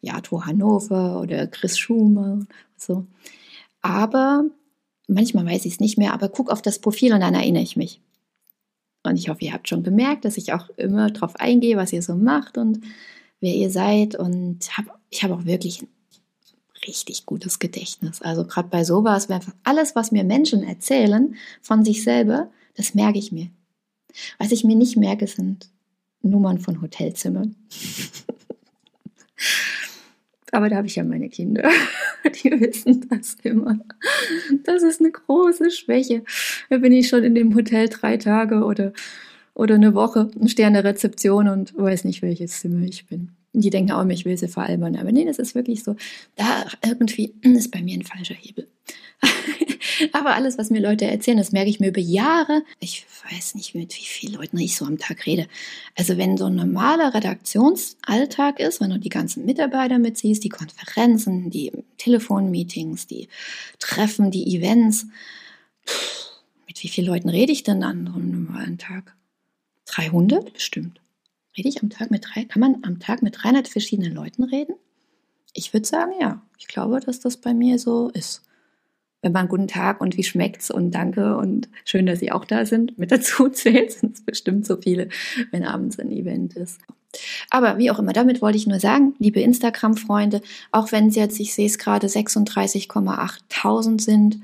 [0.00, 2.46] Jato Hannover oder Chris Schumer,
[2.76, 3.06] so.
[3.80, 4.44] Aber
[5.08, 7.76] manchmal weiß ich es nicht mehr, aber guck auf das Profil und dann erinnere ich
[7.76, 8.00] mich.
[9.02, 12.02] Und ich hoffe, ihr habt schon gemerkt, dass ich auch immer darauf eingehe, was ihr
[12.02, 12.80] so macht und
[13.40, 14.14] wer ihr seid.
[14.14, 15.88] Und hab, ich habe auch wirklich ein
[16.86, 18.22] richtig gutes Gedächtnis.
[18.22, 19.28] Also gerade bei sowas,
[19.64, 23.50] alles, was mir Menschen erzählen von sich selber, das merke ich mir.
[24.38, 25.70] Was ich mir nicht merke, sind
[26.22, 27.56] Nummern von Hotelzimmern.
[30.52, 31.68] Aber da habe ich ja meine Kinder.
[32.24, 33.78] Die wissen das immer.
[34.64, 36.22] Das ist eine große Schwäche.
[36.68, 38.92] Da bin ich schon in dem Hotel drei Tage oder,
[39.54, 43.30] oder eine Woche und stehe an der Rezeption und weiß nicht, welches Zimmer ich bin.
[43.54, 44.96] Die denken auch, ich will sie veralbern.
[44.96, 45.96] Aber nee, das ist wirklich so.
[46.36, 48.68] Da irgendwie ist bei mir ein falscher Hebel.
[50.12, 52.62] Aber alles, was mir Leute erzählen, das merke ich mir über Jahre.
[52.80, 55.46] Ich weiß nicht, mit wie vielen Leuten ich so am Tag rede.
[55.96, 61.50] Also wenn so ein normaler Redaktionsalltag ist, wenn du die ganzen Mitarbeiter mitziehst, die Konferenzen,
[61.50, 63.28] die Telefonmeetings, die
[63.78, 65.06] Treffen, die Events,
[66.66, 69.14] mit wie vielen Leuten rede ich denn dann so einem normalen Tag?
[69.86, 71.00] 300 bestimmt.
[71.56, 72.44] Rede ich am Tag mit drei?
[72.44, 74.74] Kann man am Tag mit 300 verschiedenen Leuten reden?
[75.52, 76.40] Ich würde sagen, ja.
[76.58, 78.42] Ich glaube, dass das bei mir so ist.
[79.22, 82.66] Wenn man guten Tag und wie schmeckt's und danke und schön, dass Sie auch da
[82.66, 85.08] sind, mit dazu zählt, sind es bestimmt so viele,
[85.52, 86.80] wenn abends ein Event ist.
[87.50, 91.38] Aber wie auch immer, damit wollte ich nur sagen, liebe Instagram-Freunde, auch wenn es jetzt,
[91.38, 94.40] ich sehe es gerade, 36,8.000 sind,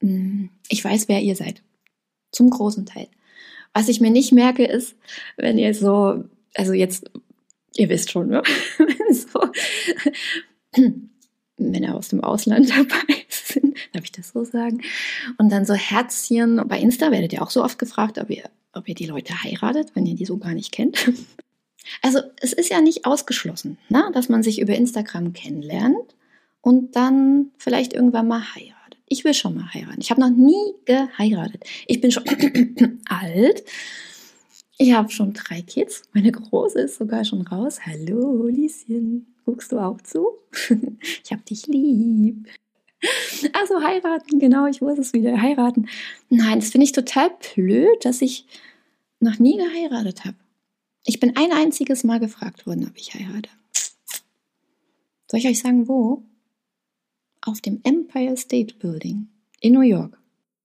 [0.00, 1.62] mm, ich weiß, wer ihr seid.
[2.32, 3.08] Zum großen Teil.
[3.72, 4.96] Was ich mir nicht merke, ist,
[5.36, 7.10] wenn ihr so, also jetzt,
[7.76, 8.42] ihr wisst schon, ne?
[9.12, 9.40] so,
[11.56, 14.82] Männer aus dem Ausland dabei sind, darf ich das so sagen?
[15.38, 16.62] Und dann so Herzchen.
[16.66, 19.92] Bei Insta werdet ihr auch so oft gefragt, ob ihr, ob ihr die Leute heiratet,
[19.94, 21.10] wenn ihr die so gar nicht kennt.
[22.02, 24.10] Also es ist ja nicht ausgeschlossen, ne?
[24.12, 26.14] dass man sich über Instagram kennenlernt
[26.60, 29.00] und dann vielleicht irgendwann mal heiratet.
[29.08, 30.00] Ich will schon mal heiraten.
[30.00, 31.64] Ich habe noch nie geheiratet.
[31.86, 32.24] Ich bin schon
[33.08, 33.64] alt.
[34.78, 36.04] Ich habe schon drei Kids.
[36.12, 37.80] Meine Große ist sogar schon raus.
[37.84, 39.34] Hallo, Lieschen.
[39.44, 40.28] Guckst du auch zu?
[41.24, 42.46] ich hab dich lieb.
[43.54, 45.88] Also heiraten, genau, ich muss es wieder heiraten.
[46.28, 48.46] Nein, das finde ich total blöd, dass ich
[49.20, 50.36] noch nie geheiratet habe.
[51.04, 53.48] Ich bin ein einziges Mal gefragt worden, ob ich heirate.
[55.30, 56.22] Soll ich euch sagen, wo?
[57.40, 59.28] Auf dem Empire State Building
[59.60, 60.18] in New York.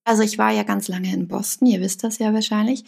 [0.03, 2.83] Also ich war ja ganz lange in Boston, ihr wisst das ja wahrscheinlich.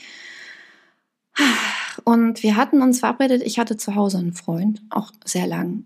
[2.03, 5.85] Und wir hatten uns verabredet, ich hatte zu Hause einen Freund, auch sehr lang.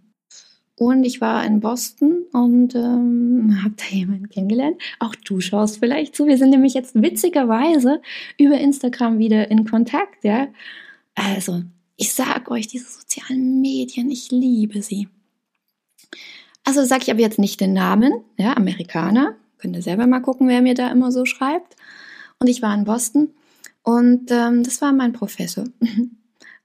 [0.81, 4.81] Und ich war in Boston und ähm, habe da jemanden kennengelernt.
[4.97, 6.25] Auch du schaust vielleicht zu.
[6.25, 8.01] Wir sind nämlich jetzt witzigerweise
[8.39, 10.47] über Instagram wieder in Kontakt, ja.
[11.13, 11.61] Also,
[11.97, 15.07] ich sag euch, diese sozialen Medien, ich liebe sie.
[16.63, 19.35] Also sage ich aber jetzt nicht den Namen, ja, Amerikaner.
[19.59, 21.75] Könnt ihr selber mal gucken, wer mir da immer so schreibt.
[22.39, 23.29] Und ich war in Boston
[23.83, 25.65] und ähm, das war mein Professor.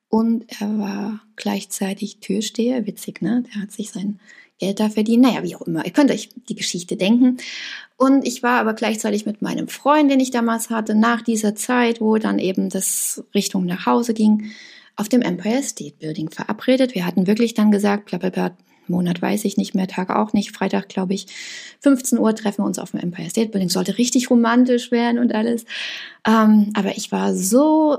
[0.08, 3.44] Und er war gleichzeitig Türsteher, witzig, ne?
[3.52, 4.20] Der hat sich sein
[4.58, 5.22] Geld da verdient.
[5.22, 5.84] Naja, wie auch immer.
[5.84, 7.36] Ihr könnt euch die Geschichte denken.
[7.96, 12.00] Und ich war aber gleichzeitig mit meinem Freund, den ich damals hatte, nach dieser Zeit,
[12.00, 14.50] wo dann eben das Richtung nach Hause ging,
[14.96, 16.94] auf dem Empire State Building verabredet.
[16.94, 18.56] Wir hatten wirklich dann gesagt, blablabla,
[18.88, 21.26] Monat weiß ich nicht mehr, Tag auch nicht, Freitag glaube ich,
[21.80, 23.68] 15 Uhr treffen wir uns auf dem Empire State Building.
[23.68, 25.64] Sollte richtig romantisch werden und alles.
[26.26, 27.98] Ähm, aber ich war so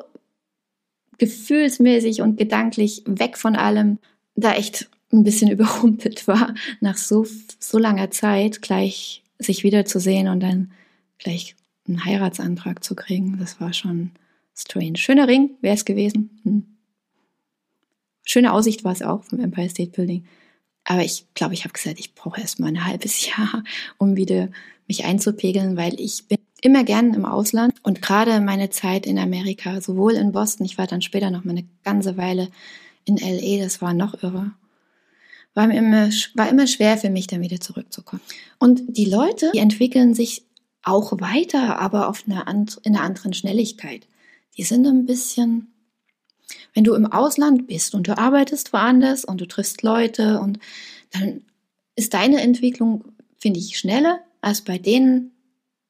[1.17, 3.99] gefühlsmäßig und gedanklich weg von allem,
[4.35, 7.25] da echt ein bisschen überrumpelt war, nach so,
[7.59, 10.71] so langer Zeit gleich sich wiederzusehen und dann
[11.19, 11.55] gleich
[11.87, 13.37] einen Heiratsantrag zu kriegen.
[13.39, 14.11] Das war schon
[14.55, 14.97] strange.
[14.97, 16.39] Schöner Ring wäre es gewesen.
[16.43, 16.65] Hm.
[18.25, 20.25] Schöne Aussicht war es auch vom Empire State Building.
[20.83, 23.63] Aber ich glaube, ich habe gesagt, ich brauche erst mal ein halbes Jahr,
[23.97, 24.49] um wieder
[24.87, 29.81] mich einzupegeln, weil ich bin immer gern im Ausland und gerade meine Zeit in Amerika,
[29.81, 32.49] sowohl in Boston, ich war dann später noch mal eine ganze Weile
[33.05, 34.51] in LA, das war noch irre.
[35.53, 38.21] War immer, war immer schwer für mich, dann wieder zurückzukommen.
[38.59, 40.43] Und die Leute, die entwickeln sich
[40.83, 44.07] auch weiter, aber auf einer, in einer anderen Schnelligkeit.
[44.55, 45.73] Die sind ein bisschen
[46.73, 50.59] wenn du im Ausland bist und du arbeitest woanders und du triffst Leute und
[51.11, 51.41] dann
[51.95, 53.05] ist deine Entwicklung,
[53.37, 55.31] finde ich, schneller als bei denen,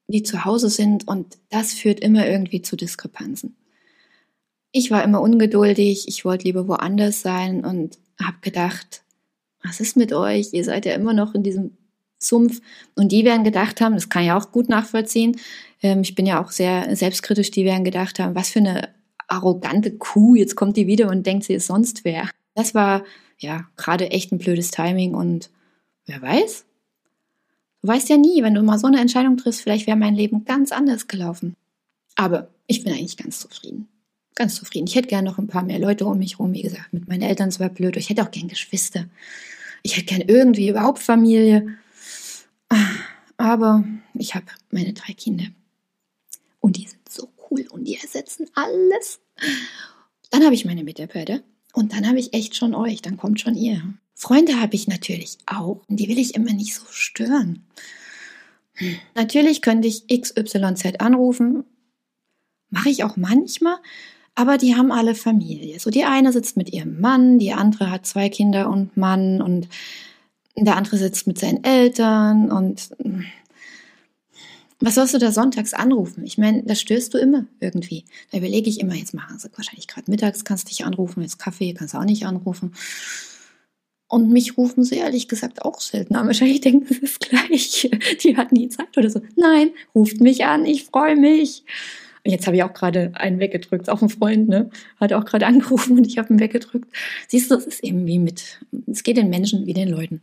[0.08, 3.56] die zu Hause sind und das führt immer irgendwie zu Diskrepanzen.
[4.72, 9.02] Ich war immer ungeduldig, ich wollte lieber woanders sein und habe gedacht,
[9.62, 10.52] was ist mit euch?
[10.52, 11.76] Ihr seid ja immer noch in diesem
[12.18, 12.60] Sumpf.
[12.96, 15.36] Und die werden gedacht haben, das kann ich auch gut nachvollziehen,
[15.82, 18.88] ähm, ich bin ja auch sehr selbstkritisch, die werden gedacht haben, was für eine
[19.28, 22.28] arrogante Kuh, jetzt kommt die wieder und denkt, sie ist sonst wer.
[22.54, 23.04] Das war
[23.38, 25.50] ja gerade echt ein blödes Timing und
[26.06, 26.64] wer weiß?
[27.88, 30.72] Weißt ja nie, wenn du mal so eine Entscheidung triffst, vielleicht wäre mein Leben ganz
[30.72, 31.56] anders gelaufen.
[32.16, 33.88] Aber ich bin eigentlich ganz zufrieden.
[34.34, 34.86] Ganz zufrieden.
[34.86, 36.52] Ich hätte gerne noch ein paar mehr Leute um mich herum.
[36.52, 37.96] Wie gesagt, mit meinen Eltern zwar blöd.
[37.96, 39.06] Ich hätte auch gern Geschwister.
[39.82, 41.78] Ich hätte gern irgendwie überhaupt Familie.
[43.38, 45.46] Aber ich habe meine drei Kinder.
[46.60, 49.18] Und die sind so cool und die ersetzen alles.
[50.30, 51.40] Dann habe ich meine Mitarbeiter
[51.72, 53.82] und dann habe ich echt schon euch, dann kommt schon ihr.
[54.20, 57.64] Freunde habe ich natürlich auch und die will ich immer nicht so stören.
[58.74, 58.96] Hm.
[59.14, 61.62] Natürlich könnte ich XYZ anrufen,
[62.68, 63.76] mache ich auch manchmal,
[64.34, 65.78] aber die haben alle Familie.
[65.78, 69.68] So die eine sitzt mit ihrem Mann, die andere hat zwei Kinder und Mann und
[70.56, 72.90] der andere sitzt mit seinen Eltern und
[74.80, 76.24] was sollst du da sonntags anrufen?
[76.24, 78.04] Ich meine, da stößt du immer irgendwie.
[78.32, 81.72] Da überlege ich immer, jetzt machen sie wahrscheinlich gerade mittags, kannst dich anrufen, jetzt Kaffee,
[81.72, 82.72] kannst du auch nicht anrufen.
[84.08, 86.26] Und mich rufen sie ehrlich gesagt auch selten an.
[86.26, 87.90] Wahrscheinlich denken sie das gleich.
[88.22, 89.20] Die hatten nie Zeit oder so.
[89.36, 91.64] Nein, ruft mich an, ich freue mich.
[92.24, 94.70] Jetzt habe ich auch gerade einen weggedrückt, auch ein Freund, ne?
[94.98, 96.90] Hat auch gerade angerufen und ich habe ihn weggedrückt.
[97.28, 100.22] Siehst du, es ist eben wie mit, es geht den Menschen wie den Leuten.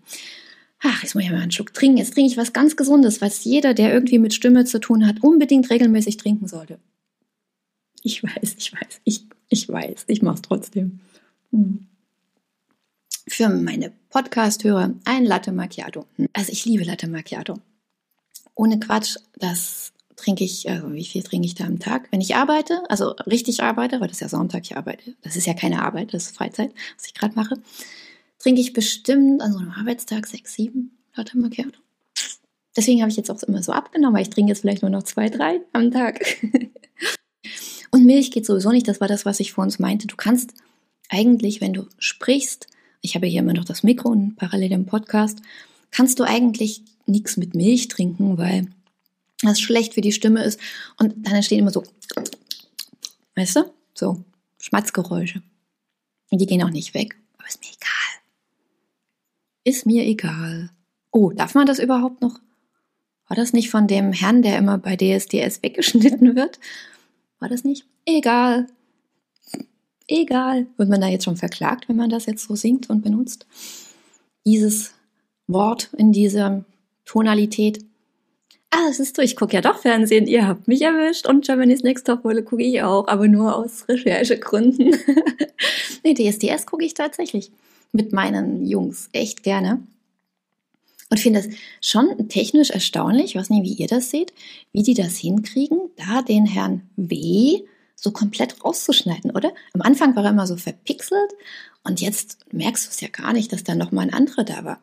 [0.81, 1.97] ach, jetzt muss ich mal einen Schluck trinken.
[1.97, 5.23] Jetzt trinke ich was ganz Gesundes, was jeder, der irgendwie mit Stimme zu tun hat,
[5.23, 6.79] unbedingt regelmäßig trinken sollte.
[8.03, 10.99] Ich weiß, ich weiß, ich, ich weiß, ich mache es trotzdem.
[11.51, 11.87] Hm.
[13.35, 16.05] Für meine Podcast-Hörer ein Latte Macchiato.
[16.31, 17.55] Also ich liebe Latte Macchiato.
[18.55, 22.07] Ohne Quatsch, das trinke ich, also wie viel trinke ich da am Tag?
[22.13, 25.47] Wenn ich arbeite, also richtig arbeite, weil das ist ja Sonntag, ich arbeite, das ist
[25.47, 27.55] ja keine Arbeit, das ist Freizeit, was ich gerade mache,
[28.39, 31.77] trinke ich bestimmt an so einem Arbeitstag sechs, sieben Latte Macchiato.
[32.73, 35.03] Deswegen habe ich jetzt auch immer so abgenommen, weil ich trinke jetzt vielleicht nur noch
[35.03, 36.25] zwei, drei am Tag.
[37.91, 40.07] Und Milch geht sowieso nicht, das war das, was ich vor uns meinte.
[40.07, 40.53] Du kannst
[41.09, 42.67] eigentlich, wenn du sprichst,
[43.05, 45.39] ich habe hier immer noch das Mikro und parallel im Podcast,
[45.91, 48.67] kannst du eigentlich nichts mit Milch trinken, weil
[49.41, 50.59] das schlecht für die Stimme ist.
[50.97, 51.83] Und dann entstehen immer so,
[53.35, 54.23] weißt du, so
[54.59, 55.41] Schmatzgeräusche.
[56.31, 57.15] Und die gehen auch nicht weg.
[57.37, 58.21] Aber ist mir egal.
[59.63, 60.71] Ist mir egal.
[61.11, 62.39] Oh, darf man das überhaupt noch?
[63.27, 66.59] War das nicht von dem Herrn, der immer bei DSDS weggeschnitten wird?
[67.39, 67.85] War das nicht?
[68.05, 68.67] Egal.
[70.07, 70.67] Egal.
[70.77, 73.45] Wird man da jetzt schon verklagt, wenn man das jetzt so singt und benutzt?
[74.45, 74.93] Dieses
[75.47, 76.63] Wort in dieser
[77.05, 77.83] Tonalität.
[78.71, 81.83] Ah, es ist so, ich gucke ja doch Fernsehen, ihr habt mich erwischt und Germany's
[81.83, 84.95] Next Top Model gucke ich auch, aber nur aus Recherchegründen.
[86.03, 87.51] nee, DSDS gucke ich tatsächlich
[87.93, 89.81] mit meinen Jungs echt gerne.
[91.09, 91.49] Und finde es
[91.81, 94.33] schon technisch erstaunlich, ich weiß nicht, wie ihr das seht,
[94.73, 97.61] wie die das hinkriegen, da den Herrn W
[98.05, 99.51] so komplett rauszuschneiden, oder?
[99.73, 101.33] Am Anfang war er immer so verpixelt
[101.83, 104.79] und jetzt merkst du es ja gar nicht, dass da nochmal ein anderer da war.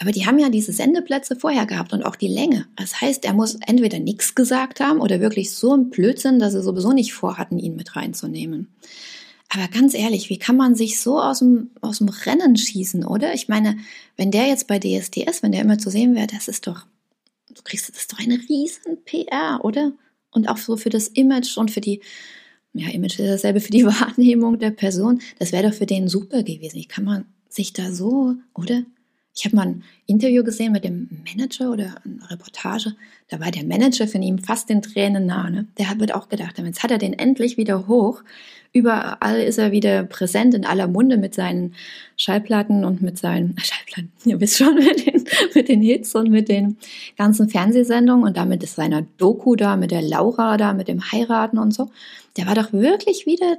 [0.00, 2.66] Aber die haben ja diese Sendeplätze vorher gehabt und auch die Länge.
[2.76, 6.62] Das heißt, er muss entweder nichts gesagt haben oder wirklich so ein Blödsinn, dass sie
[6.62, 8.68] sowieso nicht vorhatten, ihn mit reinzunehmen.
[9.48, 13.34] Aber ganz ehrlich, wie kann man sich so aus dem, aus dem Rennen schießen, oder?
[13.34, 13.78] Ich meine,
[14.16, 16.86] wenn der jetzt bei DSDS, wenn der immer zu sehen wäre, das ist doch,
[17.48, 19.92] du kriegst, das ist doch eine riesen PR, oder?
[20.30, 22.00] Und auch so für das Image und für die,
[22.74, 25.20] ja, Image ist dasselbe für die Wahrnehmung der Person.
[25.38, 26.76] Das wäre doch für den super gewesen.
[26.76, 28.84] Wie kann man sich da so, oder?
[29.38, 32.96] Ich habe mal ein Interview gesehen mit dem Manager oder eine Reportage.
[33.28, 35.52] Da war der Manager von ihm fast den Tränen nahe.
[35.52, 35.66] Ne?
[35.78, 38.24] Der wird auch gedacht, jetzt hat er den endlich wieder hoch.
[38.72, 41.74] Überall ist er wieder präsent in aller Munde mit seinen
[42.16, 45.24] Schallplatten und mit seinen Schallplatten, ihr wisst schon, mit den,
[45.54, 46.76] mit den Hits und mit den
[47.16, 51.58] ganzen Fernsehsendungen und damit ist seiner Doku da, mit der Laura da, mit dem Heiraten
[51.58, 51.90] und so.
[52.36, 53.58] Der war doch wirklich wieder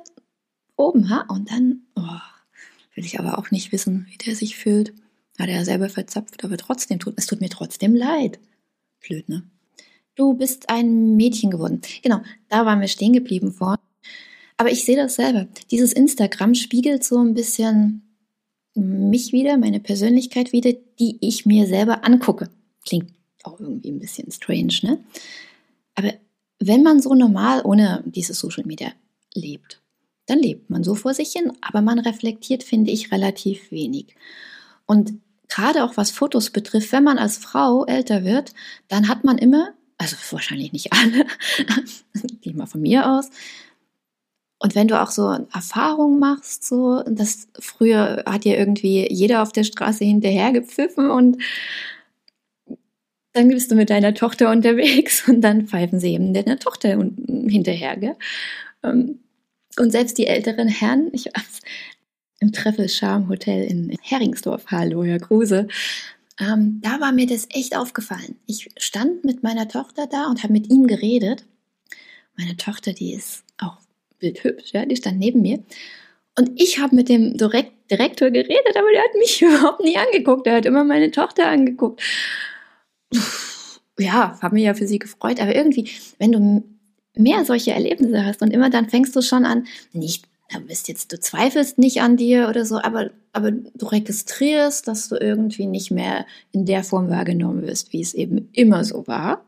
[0.76, 1.24] oben, ha?
[1.30, 2.02] Und dann, oh,
[2.96, 4.92] will ich aber auch nicht wissen, wie der sich fühlt.
[5.39, 8.39] Hat er selber verzapft, aber trotzdem tut, es tut mir trotzdem leid.
[8.99, 9.43] Blöd, ne?
[10.15, 11.82] Du bist ein Mädchen geworden.
[12.04, 13.80] Genau, da waren wir stehen geblieben vor.
[14.58, 15.47] Aber ich sehe das selber.
[15.71, 18.02] Dieses Instagram spiegelt so ein bisschen
[18.75, 22.49] mich wieder, meine Persönlichkeit wieder, die ich mir selber angucke.
[22.86, 24.99] Klingt auch irgendwie ein bisschen strange, ne?
[25.95, 26.13] Aber
[26.60, 28.91] wenn man so normal ohne dieses Social Media
[29.34, 29.82] lebt,
[30.25, 34.15] dann lebt man so vor sich hin, aber man reflektiert, finde ich, relativ wenig.
[34.86, 35.13] Und
[35.50, 38.54] gerade auch was Fotos betrifft, wenn man als Frau älter wird,
[38.88, 41.26] dann hat man immer, also wahrscheinlich nicht alle,
[42.42, 43.30] gehe mal von mir aus,
[44.62, 49.54] und wenn du auch so Erfahrungen machst, so, das früher hat ja irgendwie jeder auf
[49.54, 51.38] der Straße hinterher gepfiffen und
[53.34, 57.96] dann bist du mit deiner Tochter unterwegs und dann pfeifen sie eben deiner Tochter hinterher,
[57.98, 58.16] gell?
[58.84, 59.20] Ähm,
[59.78, 61.28] und selbst die älteren Herren, ich
[62.39, 64.65] im Treffel Charme Hotel in Heringsdorf.
[64.67, 65.67] Hallo, Herr Kruse.
[66.39, 68.38] Ähm, da war mir das echt aufgefallen.
[68.45, 71.45] Ich stand mit meiner Tochter da und habe mit ihm geredet.
[72.38, 73.78] Meine Tochter, die ist auch
[74.19, 75.62] bildhübsch, ja, die stand neben mir.
[76.38, 80.45] Und ich habe mit dem Direkt Direktor geredet, aber der hat mich überhaupt nie angeguckt.
[80.45, 82.02] Der hat immer meine Tochter angeguckt.
[83.97, 85.41] Ja, habe mich ja für sie gefreut.
[85.41, 86.63] Aber irgendwie, wenn du
[87.15, 91.12] mehr solche Erlebnisse hast und immer dann fängst du schon an, nicht du bist jetzt,
[91.12, 95.92] du zweifelst nicht an dir oder so, aber, aber du registrierst, dass du irgendwie nicht
[95.92, 99.46] mehr in der Form wahrgenommen wirst, wie es eben immer so war.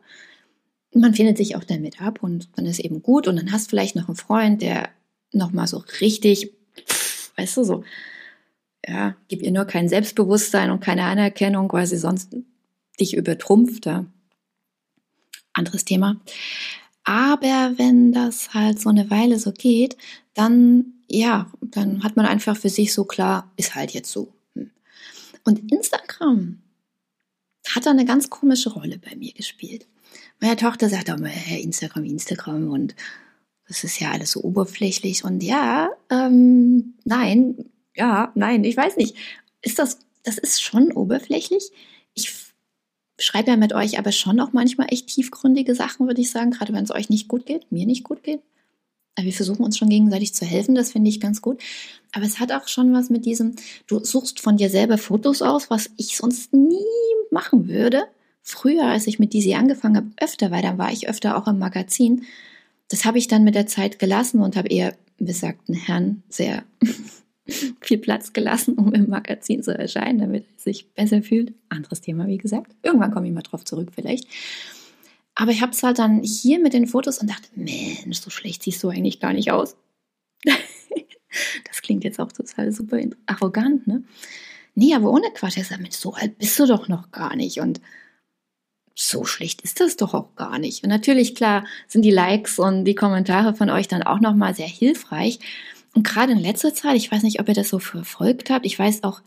[0.94, 3.96] Man findet sich auch damit ab und dann ist eben gut und dann hast vielleicht
[3.96, 4.90] noch einen Freund, der
[5.32, 6.52] nochmal so richtig,
[7.38, 7.84] weißt du, so,
[8.88, 12.36] ja, gib ihr nur kein Selbstbewusstsein und keine Anerkennung, weil sie sonst
[13.00, 13.86] dich übertrumpft.
[13.86, 14.06] Ja.
[15.54, 16.20] Anderes Thema.
[17.04, 19.98] Aber wenn das halt so eine Weile so geht,
[20.34, 24.34] dann, ja, dann hat man einfach für sich so klar, ist halt jetzt so.
[24.56, 24.72] Hm.
[25.44, 26.62] Und Instagram
[27.70, 29.88] hat da eine ganz komische Rolle bei mir gespielt.
[30.40, 32.96] Meine Tochter sagt auch mal, Instagram, Instagram und
[33.68, 39.16] das ist ja alles so oberflächlich und ja, ähm, nein, ja, nein, ich weiß nicht.
[39.62, 41.72] Ist das das ist schon oberflächlich.
[42.14, 42.34] Ich
[43.20, 46.74] schreibe ja mit euch aber schon auch manchmal echt tiefgründige Sachen, würde ich sagen, gerade
[46.74, 48.42] wenn es euch nicht gut geht, mir nicht gut geht.
[49.20, 51.62] Wir versuchen uns schon gegenseitig zu helfen, das finde ich ganz gut.
[52.14, 53.56] Aber es hat auch schon was mit diesem,
[53.88, 56.86] du suchst von dir selber Fotos aus, was ich sonst nie
[57.30, 58.04] machen würde.
[58.42, 61.60] Früher, als ich mit Disi angefangen habe, öfter, weil dann war ich öfter auch im
[61.60, 62.24] Magazin.
[62.88, 66.64] Das habe ich dann mit der Zeit gelassen und habe eher besagten Herrn sehr
[67.82, 71.54] viel Platz gelassen, um im Magazin zu erscheinen, damit er sich besser fühlt.
[71.70, 72.76] Anderes Thema, wie gesagt.
[72.82, 74.28] Irgendwann komme ich mal drauf zurück, vielleicht.
[75.36, 78.64] Aber ich habe es halt dann hier mit den Fotos und dachte, Mensch, so schlecht
[78.64, 79.76] siehst du eigentlich gar nicht aus.
[80.44, 84.04] das klingt jetzt auch total super arrogant, ne?
[84.76, 85.58] Nee, aber ohne Quatsch.
[85.58, 87.60] Er sagt, so alt bist du doch noch gar nicht.
[87.60, 87.82] Und
[88.96, 90.84] so schlecht ist das doch auch gar nicht.
[90.84, 94.68] Und natürlich, klar, sind die Likes und die Kommentare von euch dann auch nochmal sehr
[94.68, 95.40] hilfreich.
[95.94, 98.78] Und gerade in letzter Zeit, ich weiß nicht, ob ihr das so verfolgt habt, ich
[98.78, 99.22] weiß auch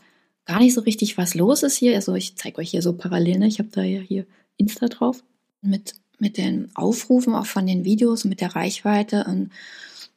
[0.45, 1.95] gar nicht so richtig, was los ist hier.
[1.95, 3.47] Also ich zeige euch hier so parallel, ne?
[3.47, 4.25] ich habe da ja hier
[4.57, 5.23] Insta drauf
[5.65, 9.25] mit, mit den Aufrufen auch von den Videos und mit der Reichweite.
[9.27, 9.49] Und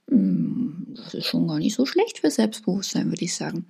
[0.08, 3.66] mm, das ist schon gar nicht so schlecht für Selbstbewusstsein, würde ich sagen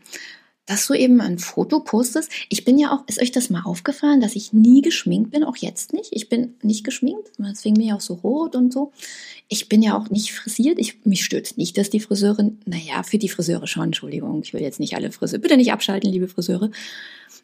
[0.69, 2.31] dass du eben ein Foto postest.
[2.51, 5.57] Ich bin ja auch, ist euch das mal aufgefallen, dass ich nie geschminkt bin, auch
[5.57, 6.11] jetzt nicht.
[6.13, 8.93] Ich bin nicht geschminkt, deswegen bin ich auch so rot und so.
[9.49, 10.79] Ich bin ja auch nicht frisiert.
[10.79, 14.61] Ich, mich stört nicht, dass die Friseurin, naja, für die Friseure schon, Entschuldigung, ich will
[14.61, 16.71] jetzt nicht alle Friseure, bitte nicht abschalten, liebe Friseure.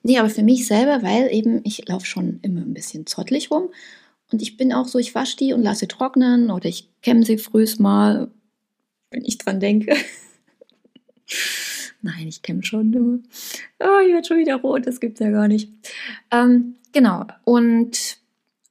[0.02, 3.70] Nee, aber für mich selber, weil eben ich laufe schon immer ein bisschen zottelig rum.
[4.34, 7.38] Und ich bin auch so, ich wasche die und lasse trocknen oder ich kämme sie
[7.38, 8.32] frühs mal,
[9.12, 9.94] wenn ich dran denke.
[12.02, 13.22] Nein, ich kenne schon.
[13.78, 15.70] Oh, ich werde schon wieder rot, das gibt's ja gar nicht.
[16.32, 18.16] Ähm, genau, und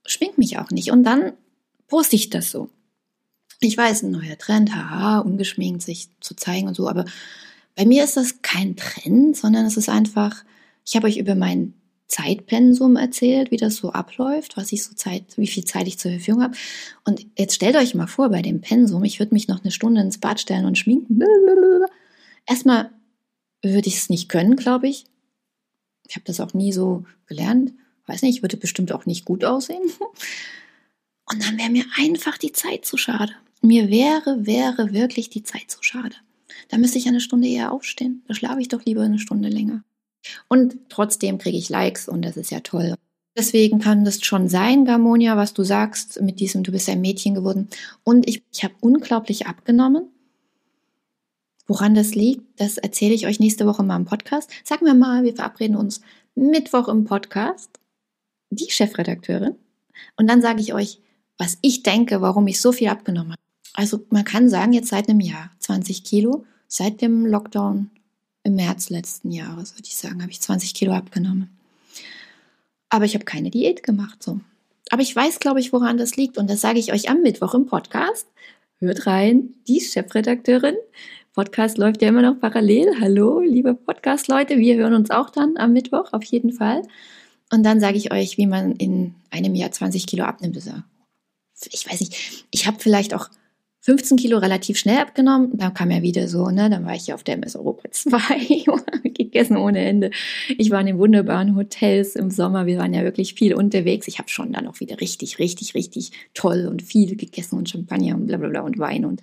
[0.05, 0.91] schmink mich auch nicht.
[0.91, 1.31] Und dann
[1.87, 2.69] poste ich das so.
[3.61, 7.05] Ich weiß, ein neuer Trend, haha, ungeschminkt sich zu zeigen und so, aber
[7.77, 10.43] bei mir ist das kein Trend, sondern es ist einfach,
[10.85, 11.73] ich habe euch über mein
[12.13, 16.11] Zeitpensum erzählt, wie das so abläuft, was ich so Zeit, wie viel Zeit ich zur
[16.11, 16.55] Verfügung habe.
[17.05, 20.01] Und jetzt stellt euch mal vor, bei dem Pensum, ich würde mich noch eine Stunde
[20.01, 21.23] ins Bad stellen und schminken.
[22.45, 22.91] Erstmal
[23.63, 25.05] würde ich es nicht können, glaube ich.
[26.07, 27.73] Ich habe das auch nie so gelernt.
[28.05, 29.81] Weiß nicht, ich würde bestimmt auch nicht gut aussehen.
[31.31, 33.33] Und dann wäre mir einfach die Zeit zu schade.
[33.61, 36.15] Mir wäre, wäre wirklich die Zeit zu schade.
[36.67, 38.21] Da müsste ich eine Stunde eher aufstehen.
[38.27, 39.83] Da schlafe ich doch lieber eine Stunde länger.
[40.47, 42.95] Und trotzdem kriege ich Likes und das ist ja toll.
[43.35, 47.33] Deswegen kann das schon sein, Garmonia, was du sagst mit diesem, du bist ein Mädchen
[47.33, 47.67] geworden.
[48.03, 50.09] Und ich, ich habe unglaublich abgenommen.
[51.65, 54.51] Woran das liegt, das erzähle ich euch nächste Woche mal im Podcast.
[54.63, 56.01] Sagen wir mal, wir verabreden uns
[56.35, 57.79] Mittwoch im Podcast,
[58.49, 59.55] die Chefredakteurin.
[60.17, 60.99] Und dann sage ich euch,
[61.37, 63.41] was ich denke, warum ich so viel abgenommen habe.
[63.73, 67.89] Also man kann sagen, jetzt seit einem Jahr 20 Kilo, seit dem Lockdown
[68.43, 71.49] im März letzten Jahres, würde ich sagen, habe ich 20 Kilo abgenommen.
[72.89, 74.39] Aber ich habe keine Diät gemacht so.
[74.89, 76.37] Aber ich weiß, glaube ich, woran das liegt.
[76.37, 78.27] Und das sage ich euch am Mittwoch im Podcast.
[78.79, 80.75] Hört rein, die Chefredakteurin
[81.33, 82.93] Podcast läuft ja immer noch parallel.
[83.01, 86.83] Hallo, liebe Podcast-Leute, wir hören uns auch dann am Mittwoch, auf jeden Fall.
[87.51, 90.55] Und dann sage ich euch, wie man in einem Jahr 20 Kilo abnimmt.
[90.57, 93.29] Ich weiß nicht, ich habe vielleicht auch
[93.85, 95.57] 15 Kilo relativ schnell abgenommen.
[95.57, 98.63] Dann kam ja wieder so, ne, dann war ich hier auf der MS Europa 2,
[99.09, 100.11] gegessen ohne Ende.
[100.57, 102.65] Ich war in den wunderbaren Hotels im Sommer.
[102.65, 104.07] Wir waren ja wirklich viel unterwegs.
[104.07, 108.15] Ich habe schon dann auch wieder richtig, richtig, richtig toll und viel gegessen und Champagner
[108.15, 109.21] und bla bla bla und Wein und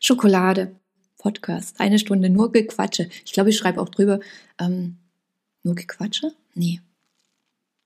[0.00, 0.74] Schokolade.
[1.18, 1.80] Podcast.
[1.80, 3.08] Eine Stunde nur Gequatsche.
[3.24, 4.20] Ich glaube, ich schreibe auch drüber,
[4.60, 4.98] ähm,
[5.62, 6.34] nur Gequatsche?
[6.54, 6.82] Nee.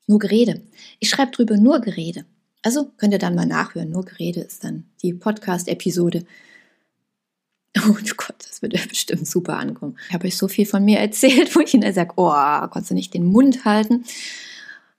[0.09, 0.63] Nur Gerede.
[0.99, 2.25] Ich schreibe drüber nur Gerede.
[2.63, 3.91] Also könnt ihr dann mal nachhören.
[3.91, 6.25] Nur Gerede ist dann die Podcast-Episode.
[7.87, 9.97] Oh Gott, das wird ja bestimmt super ankommen.
[10.09, 12.95] Ich habe euch so viel von mir erzählt, wo ich ihnen sage, oh, konntest du
[12.95, 14.05] nicht den Mund halten.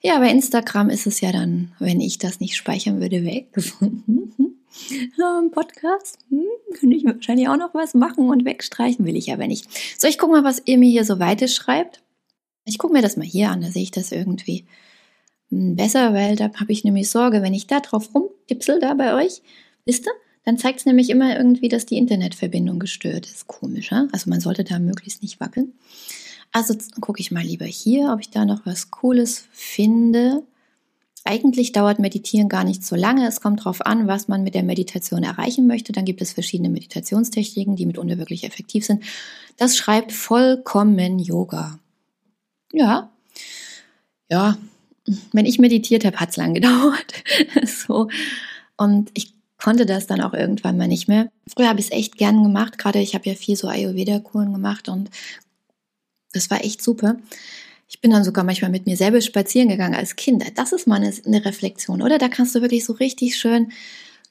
[0.02, 3.48] Ja, bei Instagram ist es ja dann, wenn ich das nicht speichern würde, weg.
[5.52, 6.46] Podcast, hm,
[6.80, 9.68] könnte ich wahrscheinlich auch noch was machen und wegstreichen, will ich aber nicht.
[10.00, 12.02] So, ich gucke mal, was ihr mir hier so weiter schreibt.
[12.64, 14.66] Ich gucke mir das mal hier an, da sehe ich das irgendwie
[15.50, 19.42] besser, weil da habe ich nämlich Sorge, wenn ich da drauf rumtipsel, da bei euch,
[19.86, 20.14] wisst ihr,
[20.46, 23.48] dann zeigt es nämlich immer irgendwie, dass die Internetverbindung gestört ist.
[23.48, 24.08] Komisch, ja?
[24.12, 25.74] Also man sollte da möglichst nicht wackeln.
[26.52, 30.44] Also gucke ich mal lieber hier, ob ich da noch was Cooles finde.
[31.26, 33.28] Eigentlich dauert Meditieren gar nicht so lange.
[33.28, 35.92] Es kommt darauf an, was man mit der Meditation erreichen möchte.
[35.92, 39.04] Dann gibt es verschiedene Meditationstechniken, die mitunter wirklich effektiv sind.
[39.58, 41.80] Das schreibt vollkommen Yoga.
[42.72, 43.12] Ja,
[44.30, 44.58] ja.
[45.32, 47.14] Wenn ich meditiert habe, hat es lang gedauert.
[47.66, 48.10] so.
[48.78, 51.32] Und ich konnte das dann auch irgendwann mal nicht mehr.
[51.54, 52.78] Früher habe ich es echt gern gemacht.
[52.78, 55.10] Gerade ich habe ja viel so Ayurveda-Kuren gemacht und
[56.32, 57.18] das war echt super.
[57.88, 60.44] Ich bin dann sogar manchmal mit mir selber spazieren gegangen als Kind.
[60.56, 62.20] Das ist mal eine, eine Reflexion, oder?
[62.20, 63.72] Da kannst du wirklich so richtig schön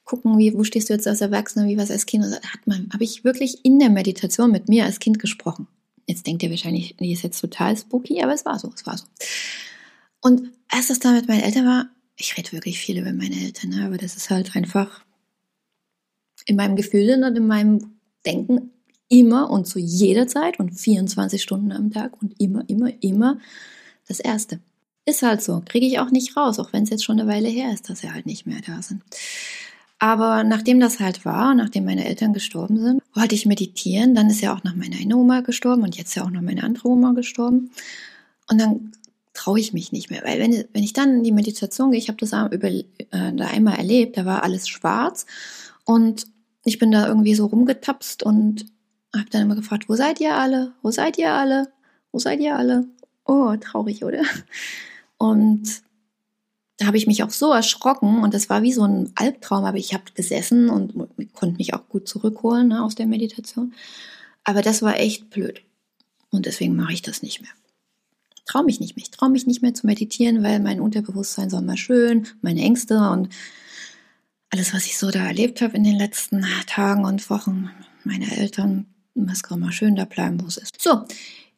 [0.05, 2.23] gucken, wie, wo stehst du jetzt als Erwachsener, wie was als Kind.
[2.25, 5.67] Und hat man, habe ich wirklich in der Meditation mit mir als Kind gesprochen.
[6.07, 8.97] Jetzt denkt ihr wahrscheinlich, die ist jetzt total spooky, aber es war so, es war
[8.97, 9.05] so.
[10.21, 13.71] Und als das da mit meinen Eltern war, ich rede wirklich viel über meine Eltern,
[13.71, 13.85] ne?
[13.85, 15.03] aber das ist halt einfach
[16.45, 18.71] in meinem Gefühl und in meinem Denken
[19.07, 23.39] immer und zu jeder Zeit und 24 Stunden am Tag und immer, immer, immer
[24.07, 24.59] das Erste.
[25.05, 27.47] Ist halt so, kriege ich auch nicht raus, auch wenn es jetzt schon eine Weile
[27.47, 29.01] her ist, dass sie halt nicht mehr da sind.
[29.97, 34.15] Aber nachdem das halt war, nachdem meine Eltern gestorben sind, wollte ich meditieren.
[34.15, 36.63] Dann ist ja auch noch meine eine Oma gestorben und jetzt ja auch noch meine
[36.63, 37.71] andere Oma gestorben.
[38.49, 38.93] Und dann
[39.39, 40.21] traue ich mich nicht mehr.
[40.25, 43.47] Weil wenn, wenn ich dann in die Meditation gehe, ich habe das über, äh, da
[43.47, 45.25] einmal erlebt, da war alles schwarz
[45.85, 46.27] und
[46.65, 48.65] ich bin da irgendwie so rumgetapst und
[49.15, 50.73] habe dann immer gefragt, wo seid ihr alle?
[50.81, 51.71] Wo seid ihr alle?
[52.11, 52.85] Wo seid ihr alle?
[53.25, 54.23] Oh, traurig, oder?
[55.17, 55.83] Und
[56.77, 59.77] da habe ich mich auch so erschrocken und das war wie so ein Albtraum, aber
[59.77, 60.93] ich habe gesessen und
[61.33, 63.73] konnte mich auch gut zurückholen ne, aus der Meditation.
[64.43, 65.61] Aber das war echt blöd
[66.29, 67.51] und deswegen mache ich das nicht mehr
[68.49, 69.03] traue mich nicht mehr.
[69.03, 72.97] Ich traue mich nicht mehr zu meditieren, weil mein Unterbewusstsein soll mal schön, meine Ängste
[73.11, 73.29] und
[74.49, 77.69] alles, was ich so da erlebt habe in den letzten Tagen und Wochen,
[78.03, 80.81] meine Eltern, das kann mal schön da bleiben, wo es ist.
[80.81, 81.03] So,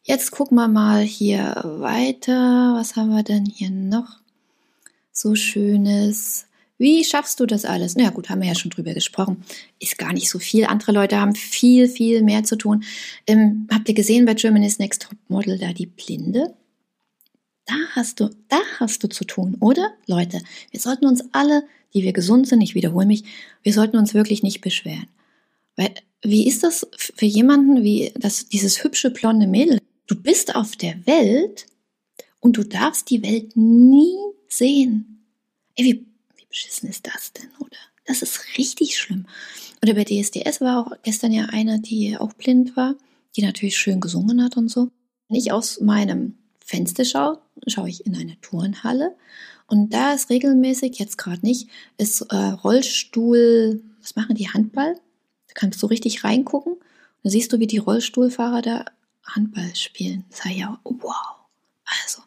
[0.02, 2.74] jetzt gucken wir mal hier weiter.
[2.76, 4.20] Was haben wir denn hier noch?
[5.12, 6.46] So schönes.
[6.76, 7.96] Wie schaffst du das alles?
[7.96, 9.44] Na ja, gut, haben wir ja schon drüber gesprochen.
[9.78, 10.66] Ist gar nicht so viel.
[10.66, 12.84] Andere Leute haben viel, viel mehr zu tun.
[13.26, 16.54] Ähm, habt ihr gesehen bei Germany's Next Top Model da die Blinde?
[17.66, 19.94] Da hast du, da hast du zu tun, oder?
[20.06, 20.40] Leute,
[20.70, 23.24] wir sollten uns alle, die wir gesund sind, ich wiederhole mich,
[23.62, 25.06] wir sollten uns wirklich nicht beschweren.
[25.76, 29.78] Weil, wie ist das für jemanden wie das, dieses hübsche blonde Mädel?
[30.06, 31.66] Du bist auf der Welt
[32.40, 34.16] und du darfst die Welt nie
[34.48, 35.24] sehen.
[35.76, 36.06] Ey, wie,
[36.36, 37.78] wie beschissen ist das denn, oder?
[38.04, 39.26] Das ist richtig schlimm.
[39.82, 42.96] Oder bei DSDS war auch gestern ja eine, die auch blind war,
[43.36, 44.90] die natürlich schön gesungen hat und so.
[45.28, 49.16] Ich aus meinem Fenster schaue, schaue ich in eine Turnhalle
[49.72, 54.94] und da ist regelmäßig, jetzt gerade nicht, ist äh, Rollstuhl, was machen die, Handball?
[55.48, 56.76] Da kannst du richtig reingucken.
[57.22, 58.84] Da siehst du, wie die Rollstuhlfahrer da
[59.24, 60.24] Handball spielen.
[60.30, 61.14] Ich ja, wow.
[61.84, 62.22] Also,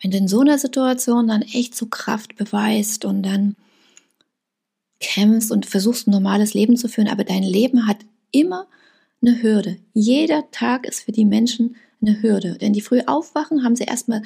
[0.00, 3.56] wenn du in so einer Situation dann echt so Kraft beweist und dann
[5.00, 7.98] kämpfst und versuchst ein normales Leben zu führen, aber dein Leben hat
[8.30, 8.66] immer
[9.20, 9.76] eine Hürde.
[9.92, 12.58] Jeder Tag ist für die Menschen eine Hürde.
[12.58, 14.22] Denn die früh aufwachen, haben sie erstmal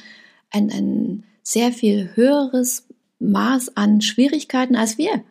[0.51, 2.87] ein, ein sehr viel höheres
[3.19, 5.23] Maß an Schwierigkeiten als wir.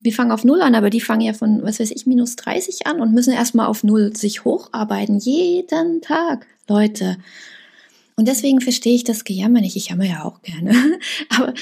[0.00, 2.86] Wir fangen auf Null an, aber die fangen ja von, was weiß ich, minus 30
[2.86, 5.18] an und müssen erstmal auf Null sich hocharbeiten.
[5.18, 7.18] Jeden Tag, Leute.
[8.16, 9.76] Und deswegen verstehe ich das Gejammer nicht.
[9.76, 10.74] Ich jammer ja auch gerne.
[11.28, 11.52] aber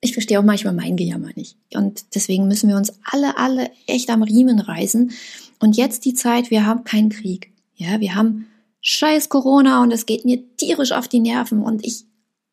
[0.00, 1.56] ich verstehe auch manchmal mein Gejammer nicht.
[1.74, 5.12] Und deswegen müssen wir uns alle, alle echt am Riemen reißen.
[5.58, 7.52] Und jetzt die Zeit, wir haben keinen Krieg.
[7.74, 8.46] Ja, wir haben
[8.86, 12.04] scheiß Corona und es geht mir tierisch auf die Nerven und ich,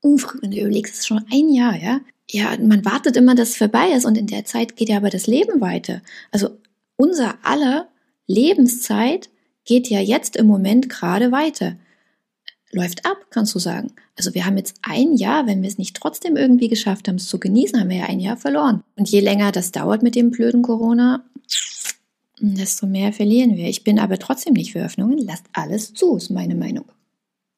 [0.01, 2.01] uff, wenn du überlegst, es ist schon ein Jahr, ja.
[2.29, 5.11] Ja, man wartet immer, dass es vorbei ist und in der Zeit geht ja aber
[5.11, 6.01] das Leben weiter.
[6.31, 6.49] Also
[6.95, 7.87] unser aller
[8.25, 9.29] Lebenszeit
[9.65, 11.75] geht ja jetzt im Moment gerade weiter.
[12.71, 13.93] Läuft ab, kannst du sagen.
[14.17, 17.27] Also wir haben jetzt ein Jahr, wenn wir es nicht trotzdem irgendwie geschafft haben, es
[17.27, 18.83] zu genießen, haben wir ja ein Jahr verloren.
[18.95, 21.23] Und je länger das dauert mit dem blöden Corona,
[22.43, 23.67] desto mehr verlieren wir.
[23.67, 25.17] Ich bin aber trotzdem nicht für Öffnungen.
[25.17, 26.85] Lasst alles zu, ist meine Meinung.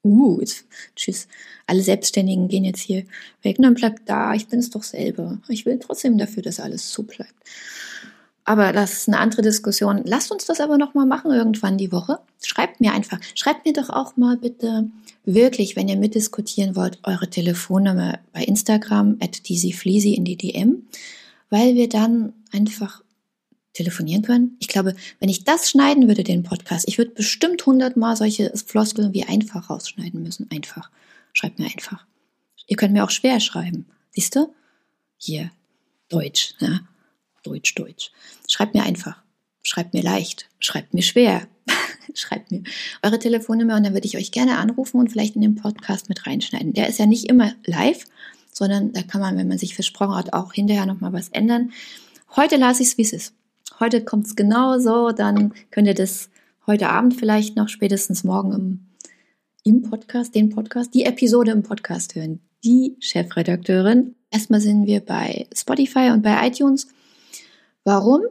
[0.03, 0.65] Uh, jetzt,
[0.95, 1.27] tschüss.
[1.65, 3.05] Alle Selbstständigen gehen jetzt hier
[3.41, 3.57] weg.
[3.59, 5.39] dann bleibt da, ich bin es doch selber.
[5.49, 7.33] Ich will trotzdem dafür, dass alles zu bleibt.
[8.43, 10.03] Aber das ist eine andere Diskussion.
[10.05, 12.19] Lasst uns das aber nochmal machen irgendwann die Woche.
[12.43, 13.19] Schreibt mir einfach.
[13.33, 14.91] Schreibt mir doch auch mal bitte
[15.25, 20.83] wirklich, wenn ihr mitdiskutieren wollt, eure Telefonnummer bei Instagram at in die DM,
[21.49, 23.01] weil wir dann einfach
[23.75, 24.55] telefonieren können.
[24.59, 29.13] Ich glaube, wenn ich das schneiden würde, den Podcast, ich würde bestimmt hundertmal solche Floskeln
[29.13, 30.49] wie einfach rausschneiden müssen.
[30.49, 30.89] Einfach.
[31.33, 32.05] Schreibt mir einfach.
[32.67, 33.85] Ihr könnt mir auch schwer schreiben.
[34.11, 34.53] Siehst du?
[35.17, 35.51] Hier.
[36.09, 36.55] Deutsch.
[36.59, 36.79] Ja?
[37.43, 38.11] Deutsch, Deutsch.
[38.49, 39.21] Schreibt mir einfach.
[39.61, 40.49] Schreibt mir leicht.
[40.59, 41.47] Schreibt mir schwer.
[42.13, 42.63] schreibt mir
[43.03, 46.25] eure Telefonnummer und dann würde ich euch gerne anrufen und vielleicht in den Podcast mit
[46.25, 46.73] reinschneiden.
[46.73, 48.05] Der ist ja nicht immer live,
[48.53, 51.73] sondern da kann man, wenn man sich versprochen hat, auch hinterher nochmal was ändern.
[52.37, 53.33] Heute lasse ich es, wie es ist
[53.79, 56.29] heute kommt es genau so, dann könnt ihr das
[56.67, 58.79] heute Abend vielleicht noch, spätestens morgen im,
[59.63, 62.39] im Podcast, den Podcast, die Episode im Podcast hören.
[62.63, 64.15] Die Chefredakteurin.
[64.31, 66.87] Erstmal sind wir bei Spotify und bei iTunes.
[67.83, 68.21] Warum?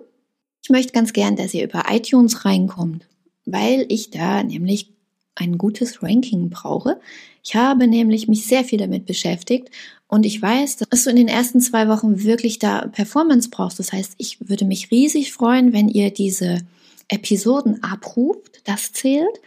[0.62, 3.06] Ich möchte ganz gern, dass ihr über iTunes reinkommt,
[3.44, 4.93] weil ich da nämlich
[5.34, 7.00] ein gutes Ranking brauche.
[7.42, 9.70] Ich habe nämlich mich sehr viel damit beschäftigt
[10.06, 13.78] und ich weiß, dass du in den ersten zwei Wochen wirklich da Performance brauchst.
[13.78, 16.60] Das heißt, ich würde mich riesig freuen, wenn ihr diese
[17.08, 18.60] Episoden abruft.
[18.64, 19.40] Das zählt.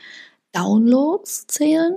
[0.51, 1.95] Downloads zählen.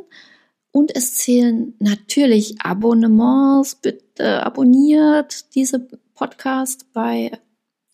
[0.72, 3.74] Und es zählen natürlich Abonnements.
[3.74, 7.32] Bitte abonniert diese Podcast bei,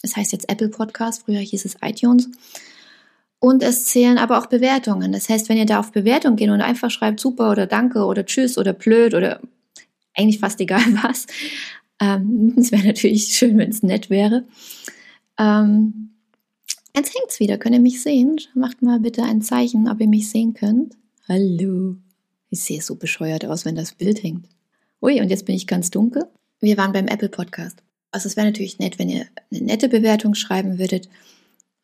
[0.03, 2.29] es heißt jetzt Apple Podcast, früher hieß es iTunes.
[3.47, 5.13] Und es zählen aber auch Bewertungen.
[5.13, 8.27] Das heißt, wenn ihr da auf Bewertung geht und einfach schreibt super oder danke oder
[8.27, 9.41] tschüss oder blöd oder
[10.15, 11.29] eigentlich fast egal was,
[12.01, 14.49] ähm, es wäre natürlich schön, wenn es nett wäre.
[15.39, 16.11] Ähm,
[16.97, 17.57] jetzt es wieder.
[17.57, 18.37] Könnt ihr mich sehen?
[18.55, 20.97] Macht mal bitte ein Zeichen, ob ihr mich sehen könnt.
[21.29, 21.95] Hallo.
[22.51, 24.49] Ich sehe so bescheuert aus, wenn das Bild hängt.
[25.01, 26.25] Ui, und jetzt bin ich ganz dunkel.
[26.59, 27.81] Wir waren beim Apple Podcast.
[28.11, 31.09] Also es wäre natürlich nett, wenn ihr eine nette Bewertung schreiben würdet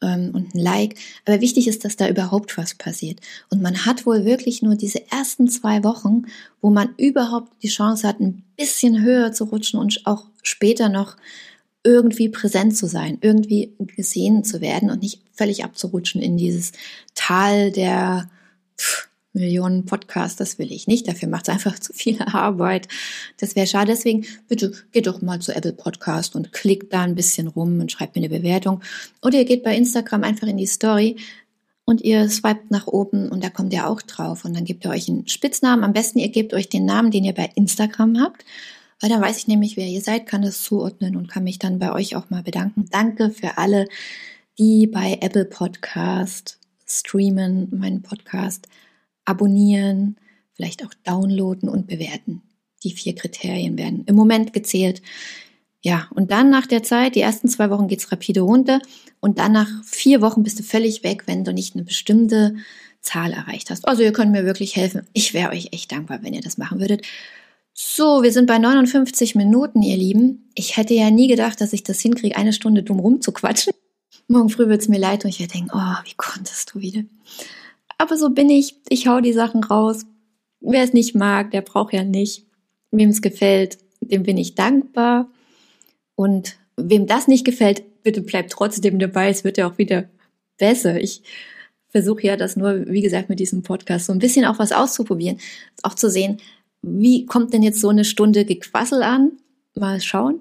[0.03, 0.97] ähm, und ein Like.
[1.25, 3.21] Aber wichtig ist, dass da überhaupt was passiert.
[3.51, 6.25] Und man hat wohl wirklich nur diese ersten zwei Wochen,
[6.61, 11.17] wo man überhaupt die Chance hat, ein bisschen höher zu rutschen und auch später noch
[11.85, 16.73] irgendwie präsent zu sein, irgendwie gesehen zu werden und nicht völlig abzurutschen in dieses
[17.15, 18.31] Tal der
[18.79, 21.09] pff, Millionen Podcasts, das will ich nicht.
[21.09, 22.89] Dafür macht es einfach zu viel Arbeit.
[23.39, 23.93] Das wäre schade.
[23.93, 27.91] Deswegen bitte geht doch mal zu Apple Podcast und klickt da ein bisschen rum und
[27.91, 28.83] schreibt mir eine Bewertung.
[29.22, 31.16] Oder ihr geht bei Instagram einfach in die Story
[31.85, 34.45] und ihr swipet nach oben und da kommt ihr auch drauf.
[34.45, 35.85] Und dann gebt ihr euch einen Spitznamen.
[35.85, 38.45] Am besten ihr gebt euch den Namen, den ihr bei Instagram habt.
[39.01, 41.80] Weil dann weiß ich nämlich, wer ihr seid, kann das zuordnen und kann mich dann
[41.80, 42.85] bei euch auch mal bedanken.
[42.91, 43.89] Danke für alle,
[44.59, 48.68] die bei Apple Podcast streamen, meinen Podcast
[49.25, 50.16] abonnieren,
[50.55, 52.43] vielleicht auch downloaden und bewerten.
[52.83, 55.03] Die vier Kriterien werden im Moment gezählt.
[55.81, 58.81] Ja, und dann nach der Zeit, die ersten zwei Wochen geht's rapide runter
[59.20, 62.55] und dann nach vier Wochen bist du völlig weg, wenn du nicht eine bestimmte
[63.01, 63.87] Zahl erreicht hast.
[63.87, 65.07] Also ihr könnt mir wirklich helfen.
[65.12, 67.05] Ich wäre euch echt dankbar, wenn ihr das machen würdet.
[67.75, 70.51] So, wir sind bei 59 Minuten, ihr Lieben.
[70.55, 73.73] Ich hätte ja nie gedacht, dass ich das hinkriege, eine Stunde dumm rumzuquatschen.
[74.29, 77.03] Morgen früh wird's mir leid und ich werde denken, oh, wie konntest du wieder?
[78.03, 78.75] Aber so bin ich.
[78.89, 80.07] Ich hau die Sachen raus.
[80.61, 82.45] Wer es nicht mag, der braucht ja nicht.
[82.91, 85.31] Wem es gefällt, dem bin ich dankbar.
[86.17, 89.29] Und wem das nicht gefällt, bitte bleibt trotzdem dabei.
[89.29, 90.09] Es wird ja auch wieder
[90.59, 91.01] besser.
[91.01, 91.23] Ich
[91.91, 95.39] versuche ja das nur, wie gesagt, mit diesem Podcast so ein bisschen auch was auszuprobieren.
[95.85, 96.39] Auch zu sehen,
[96.83, 99.31] wie kommt denn jetzt so eine Stunde Gequassel an?
[99.77, 100.41] Mal schauen.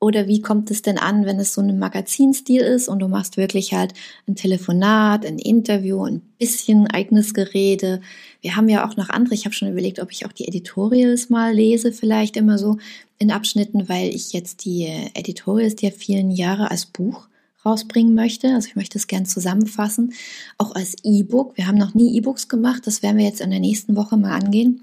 [0.00, 3.36] Oder wie kommt es denn an, wenn es so ein Magazinstil ist und du machst
[3.36, 3.92] wirklich halt
[4.26, 8.00] ein Telefonat, ein Interview, ein bisschen eigenes Gerede.
[8.40, 9.34] Wir haben ja auch noch andere.
[9.34, 12.78] Ich habe schon überlegt, ob ich auch die Editorials mal lese, vielleicht immer so
[13.18, 17.28] in Abschnitten, weil ich jetzt die Editorials der vielen Jahre als Buch
[17.66, 18.54] rausbringen möchte.
[18.54, 20.14] Also ich möchte es gern zusammenfassen,
[20.56, 21.58] auch als E-Book.
[21.58, 22.86] Wir haben noch nie E-Books gemacht.
[22.86, 24.82] Das werden wir jetzt in der nächsten Woche mal angehen.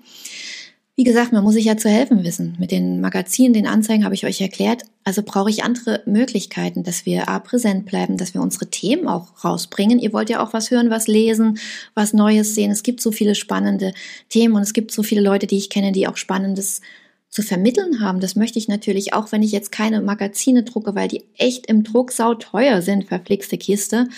[0.99, 2.55] Wie gesagt, man muss sich ja zu helfen wissen.
[2.57, 4.81] Mit den Magazinen, den Anzeigen habe ich euch erklärt.
[5.03, 9.43] Also brauche ich andere Möglichkeiten, dass wir A, präsent bleiben, dass wir unsere Themen auch
[9.45, 9.99] rausbringen.
[9.99, 11.59] Ihr wollt ja auch was hören, was lesen,
[11.93, 12.71] was Neues sehen.
[12.71, 13.93] Es gibt so viele spannende
[14.29, 16.81] Themen und es gibt so viele Leute, die ich kenne, die auch Spannendes
[17.29, 18.19] zu vermitteln haben.
[18.19, 21.83] Das möchte ich natürlich auch, wenn ich jetzt keine Magazine drucke, weil die echt im
[21.83, 24.09] Druck sau teuer sind, verflixte Kiste.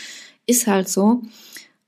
[0.46, 1.24] Ist halt so.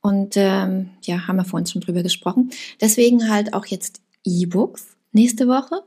[0.01, 2.49] Und ähm, ja, haben wir vorhin schon drüber gesprochen.
[2.81, 5.83] Deswegen halt auch jetzt E-Books nächste Woche.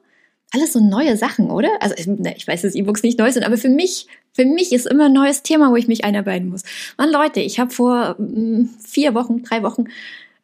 [0.53, 1.71] Alles so neue Sachen, oder?
[1.81, 5.07] Also ich weiß, dass E-Books nicht neu sind, aber für mich, für mich ist immer
[5.07, 6.63] ein neues Thema, wo ich mich einarbeiten muss.
[6.97, 9.87] Mann, Leute, ich habe vor mm, vier Wochen, drei Wochen,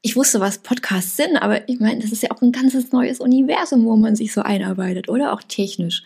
[0.03, 3.21] ich wusste, was Podcasts sind, aber ich meine, das ist ja auch ein ganzes neues
[3.21, 5.33] Universum, wo man sich so einarbeitet, oder?
[5.33, 6.03] Auch technisch.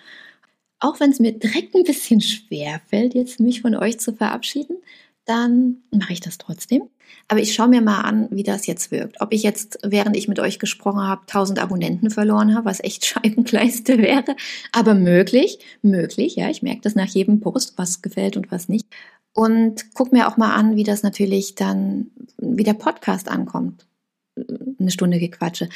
[0.80, 4.76] Auch wenn es mir direkt ein bisschen schwer fällt, jetzt mich von euch zu verabschieden,
[5.24, 6.82] dann mache ich das trotzdem.
[7.28, 9.20] Aber ich schaue mir mal an, wie das jetzt wirkt.
[9.20, 13.04] Ob ich jetzt, während ich mit euch gesprochen habe, 1000 Abonnenten verloren habe, was echt
[13.06, 14.36] Scheibenkleiste wäre.
[14.72, 16.50] Aber möglich, möglich, ja.
[16.50, 18.86] Ich merke das nach jedem Post, was gefällt und was nicht.
[19.32, 23.86] Und guck mir auch mal an, wie das natürlich dann, wie der Podcast ankommt.
[24.78, 25.68] Eine Stunde Gequatsche.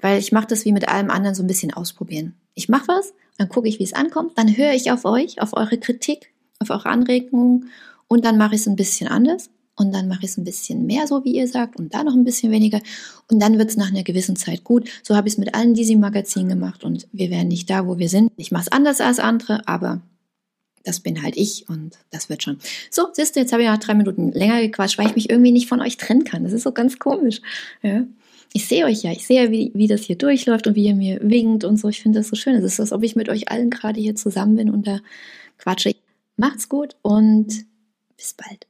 [0.00, 2.34] Weil ich mache das wie mit allem anderen so ein bisschen ausprobieren.
[2.54, 5.54] Ich mache was, dann gucke ich, wie es ankommt, dann höre ich auf euch, auf
[5.54, 7.70] eure Kritik, auf eure Anregungen
[8.08, 10.86] und dann mache ich es ein bisschen anders und dann mache ich es ein bisschen
[10.86, 12.80] mehr, so wie ihr sagt, und da noch ein bisschen weniger.
[13.30, 14.88] Und dann wird es nach einer gewissen Zeit gut.
[15.02, 17.98] So habe ich es mit allen diesem Magazin gemacht und wir wären nicht da, wo
[17.98, 18.30] wir sind.
[18.36, 20.00] Ich mache es anders als andere, aber
[20.84, 22.58] das bin halt ich und das wird schon.
[22.90, 25.52] So, siehst du, jetzt habe ich noch drei Minuten länger gequatscht, weil ich mich irgendwie
[25.52, 26.44] nicht von euch trennen kann.
[26.44, 27.40] Das ist so ganz komisch.
[27.82, 28.04] Ja.
[28.52, 31.18] Ich sehe euch ja, ich sehe, wie, wie das hier durchläuft und wie ihr mir
[31.22, 31.88] winkt und so.
[31.88, 32.54] Ich finde das so schön.
[32.54, 35.00] Es ist, als ob ich mit euch allen gerade hier zusammen bin und da
[35.58, 35.96] quatsche.
[36.36, 37.64] Macht's gut und
[38.16, 38.66] bis bald.